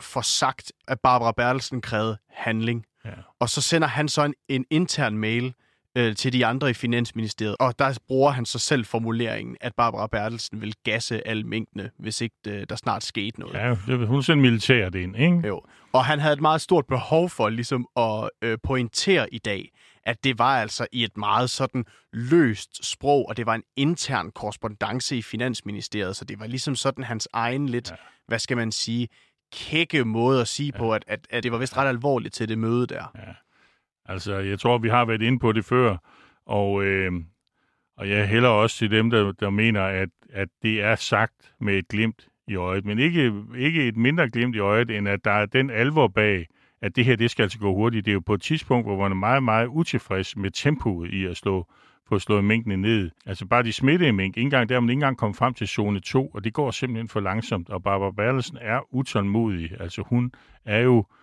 får 0.00 0.20
sagt, 0.20 0.72
at 0.88 1.00
Barbara 1.00 1.32
Bertelsen 1.32 1.80
krævede 1.80 2.18
handling. 2.30 2.84
Ja. 3.04 3.10
Og 3.40 3.48
så 3.48 3.60
sender 3.60 3.88
han 3.88 4.08
så 4.08 4.24
en, 4.24 4.34
en 4.48 4.64
intern 4.70 5.18
mail 5.18 5.54
øh, 5.96 6.16
til 6.16 6.32
de 6.32 6.46
andre 6.46 6.70
i 6.70 6.74
Finansministeriet, 6.74 7.56
og 7.60 7.78
der 7.78 7.98
bruger 8.08 8.30
han 8.30 8.46
så 8.46 8.58
selv 8.58 8.84
formuleringen, 8.84 9.56
at 9.60 9.74
Barbara 9.74 10.06
Bertelsen 10.06 10.60
vil 10.60 10.74
gasse 10.84 11.28
alle 11.28 11.44
mængdene, 11.44 11.90
hvis 11.98 12.20
ikke 12.20 12.36
øh, 12.48 12.66
der 12.68 12.76
snart 12.76 13.04
skete 13.04 13.40
noget. 13.40 13.54
Ja, 13.54 13.76
det, 13.86 14.08
hun 14.08 14.22
sendte 14.22 14.42
militæret 14.42 14.94
ind, 14.94 15.16
ikke? 15.16 15.46
Jo, 15.46 15.62
og 15.92 16.04
han 16.04 16.18
havde 16.20 16.32
et 16.32 16.40
meget 16.40 16.60
stort 16.60 16.86
behov 16.86 17.28
for 17.28 17.48
ligesom 17.48 17.86
at 17.96 18.30
øh, 18.42 18.58
pointere 18.62 19.34
i 19.34 19.38
dag, 19.38 19.68
at 20.04 20.24
det 20.24 20.38
var 20.38 20.60
altså 20.60 20.86
i 20.92 21.04
et 21.04 21.16
meget 21.16 21.50
sådan 21.50 21.84
løst 22.12 22.90
sprog, 22.90 23.28
og 23.28 23.36
det 23.36 23.46
var 23.46 23.54
en 23.54 23.62
intern 23.76 24.30
korrespondence 24.30 25.16
i 25.16 25.22
Finansministeriet, 25.22 26.16
så 26.16 26.24
det 26.24 26.40
var 26.40 26.46
ligesom 26.46 26.74
sådan 26.74 27.04
hans 27.04 27.28
egen 27.32 27.68
lidt, 27.68 27.90
ja. 27.90 27.96
hvad 28.26 28.38
skal 28.38 28.56
man 28.56 28.72
sige, 28.72 29.08
kække 29.52 30.04
måde 30.04 30.40
at 30.40 30.48
sige 30.48 30.72
ja. 30.74 30.78
på, 30.78 30.94
at, 30.94 31.04
at, 31.06 31.26
at 31.30 31.42
det 31.42 31.52
var 31.52 31.58
vist 31.58 31.76
ret 31.76 31.88
alvorligt 31.88 32.34
til 32.34 32.48
det 32.48 32.58
møde 32.58 32.86
der. 32.86 33.04
Ja. 33.14 33.32
Altså, 34.06 34.34
jeg 34.34 34.58
tror, 34.58 34.78
vi 34.78 34.88
har 34.88 35.04
været 35.04 35.22
inde 35.22 35.38
på 35.38 35.52
det 35.52 35.64
før, 35.64 35.96
og, 36.46 36.84
øh, 36.84 37.12
og 37.96 38.10
jeg 38.10 38.28
hælder 38.28 38.48
også 38.48 38.76
til 38.76 38.90
dem, 38.90 39.10
der, 39.10 39.32
der 39.32 39.50
mener, 39.50 39.82
at, 39.82 40.08
at 40.32 40.48
det 40.62 40.82
er 40.82 40.94
sagt 40.94 41.54
med 41.60 41.74
et 41.78 41.88
glimt 41.88 42.28
i 42.48 42.54
øjet, 42.54 42.84
men 42.84 42.98
ikke, 42.98 43.32
ikke 43.56 43.88
et 43.88 43.96
mindre 43.96 44.30
glimt 44.30 44.56
i 44.56 44.58
øjet, 44.58 44.90
end 44.90 45.08
at 45.08 45.24
der 45.24 45.30
er 45.30 45.46
den 45.46 45.70
alvor 45.70 46.08
bag, 46.08 46.46
at 46.82 46.96
det 46.96 47.04
her, 47.04 47.16
det 47.16 47.30
skal 47.30 47.42
altså 47.42 47.58
gå 47.58 47.74
hurtigt. 47.74 48.04
Det 48.04 48.10
er 48.10 48.14
jo 48.14 48.20
på 48.20 48.34
et 48.34 48.42
tidspunkt, 48.42 48.86
hvor 48.86 48.96
man 48.96 49.12
er 49.12 49.16
meget, 49.16 49.42
meget 49.42 49.66
utilfreds 49.66 50.36
med 50.36 50.50
tempoet 50.50 51.10
i 51.10 51.24
at 51.24 51.36
slå, 51.36 51.66
få 52.08 52.18
slået 52.18 52.44
mængdene 52.44 52.76
ned. 52.76 53.10
Altså 53.26 53.46
bare 53.46 53.62
de 53.62 53.72
smittede 53.72 54.12
mink, 54.12 54.36
ikke 54.36 54.46
engang 54.46 54.68
der 54.68 54.80
man 54.80 54.90
ikke 54.90 54.96
engang 54.96 55.18
kom 55.18 55.34
frem 55.34 55.54
til 55.54 55.68
zone 55.68 56.00
2, 56.00 56.28
og 56.28 56.44
det 56.44 56.52
går 56.52 56.70
simpelthen 56.70 57.08
for 57.08 57.20
langsomt, 57.20 57.70
og 57.70 57.82
Barbara 57.82 58.10
Berlesen 58.10 58.58
er 58.60 58.94
utålmodig. 58.94 59.80
Altså 59.80 60.02
hun 60.06 60.32
er 60.64 60.80
jo 60.80 60.98
øh, 60.98 61.21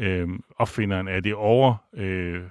Øhm, 0.00 0.42
opfinderen 0.56 1.08
af 1.08 1.22
det 1.22 1.34
over, 1.34 1.74
øh, 1.94 2.42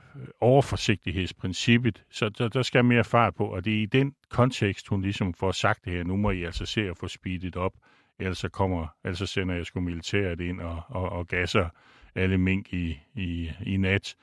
overforsigtighedsprincippet, 0.41 2.03
så 2.09 2.29
der, 2.29 2.47
der 2.47 2.61
skal 2.61 2.85
mere 2.85 3.03
fart 3.03 3.35
på, 3.35 3.45
og 3.45 3.65
det 3.65 3.73
er 3.73 3.81
i 3.81 3.85
den 3.85 4.13
kontekst, 4.29 4.87
hun 4.87 5.01
ligesom 5.01 5.33
får 5.33 5.51
sagt 5.51 5.85
det 5.85 5.93
her, 5.93 6.03
nu 6.03 6.15
må 6.15 6.31
I 6.31 6.43
altså 6.43 6.65
se 6.65 6.81
at 6.81 6.97
få 6.97 7.07
speedet 7.07 7.55
op, 7.55 7.73
ellers 8.19 8.37
så, 8.37 8.49
kommer, 8.49 8.87
ellers 9.03 9.17
så 9.17 9.25
sender 9.25 9.55
jeg 9.55 9.65
sgu 9.65 9.79
militæret 9.79 10.41
ind 10.41 10.61
og, 10.61 10.81
og, 10.87 11.09
og 11.09 11.27
gasser 11.27 11.69
alle 12.15 12.37
mink 12.37 12.73
i, 12.73 12.99
i, 13.15 13.51
i 13.65 13.77
nat. 13.77 14.15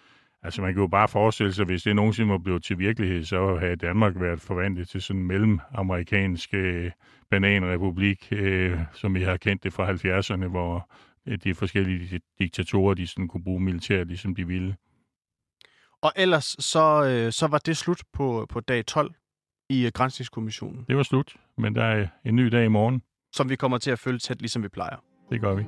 Altså 0.42 0.62
man 0.62 0.74
kan 0.74 0.80
jo 0.80 0.87
bare 0.87 1.08
forestille 1.08 1.52
sig, 1.52 1.64
hvis 1.64 1.82
det 1.82 1.96
nogensinde 1.96 2.28
må 2.28 2.38
blive 2.38 2.60
til 2.60 2.78
virkelighed, 2.78 3.24
så 3.24 3.56
har 3.56 3.74
Danmark 3.74 4.20
været 4.20 4.40
forvandlet 4.40 4.88
til 4.88 5.02
sådan 5.02 5.20
en 5.20 5.26
mellemamerikansk 5.26 6.54
øh, 6.54 6.90
bananrepublik, 7.30 8.28
øh, 8.32 8.78
som 8.92 9.14
vi 9.14 9.22
har 9.22 9.37
kendt 9.37 9.64
det 9.64 9.72
fra 9.72 9.92
70'erne, 9.92 10.46
hvor 10.46 10.90
de 11.44 11.54
forskellige 11.54 12.20
diktatorer, 12.38 12.94
de 12.94 13.06
sådan 13.06 13.28
kunne 13.28 13.44
bruge 13.44 13.60
militær, 13.60 14.04
ligesom 14.04 14.34
de 14.34 14.46
ville. 14.46 14.76
Og 16.02 16.12
ellers 16.16 16.56
så, 16.58 17.04
øh, 17.04 17.32
så 17.32 17.46
var 17.46 17.58
det 17.58 17.76
slut 17.76 18.02
på, 18.12 18.46
på 18.48 18.60
dag 18.60 18.87
12 18.87 19.14
i 19.70 19.87
øh, 19.87 19.92
Grænsningskommissionen. 19.94 20.84
Det 20.88 20.96
var 20.96 21.02
slut, 21.02 21.37
men 21.58 21.74
der 21.74 21.84
er 21.84 22.08
en 22.24 22.37
ny 22.37 22.46
dag 22.46 22.64
i 22.64 22.68
morgen. 22.68 23.02
Som 23.32 23.48
vi 23.48 23.56
kommer 23.56 23.78
til 23.78 23.90
at 23.90 23.98
følge 23.98 24.18
tæt, 24.18 24.40
ligesom 24.40 24.62
vi 24.62 24.68
plejer. 24.68 24.96
Det 25.30 25.40
gør 25.40 25.54
vi. 25.54 25.64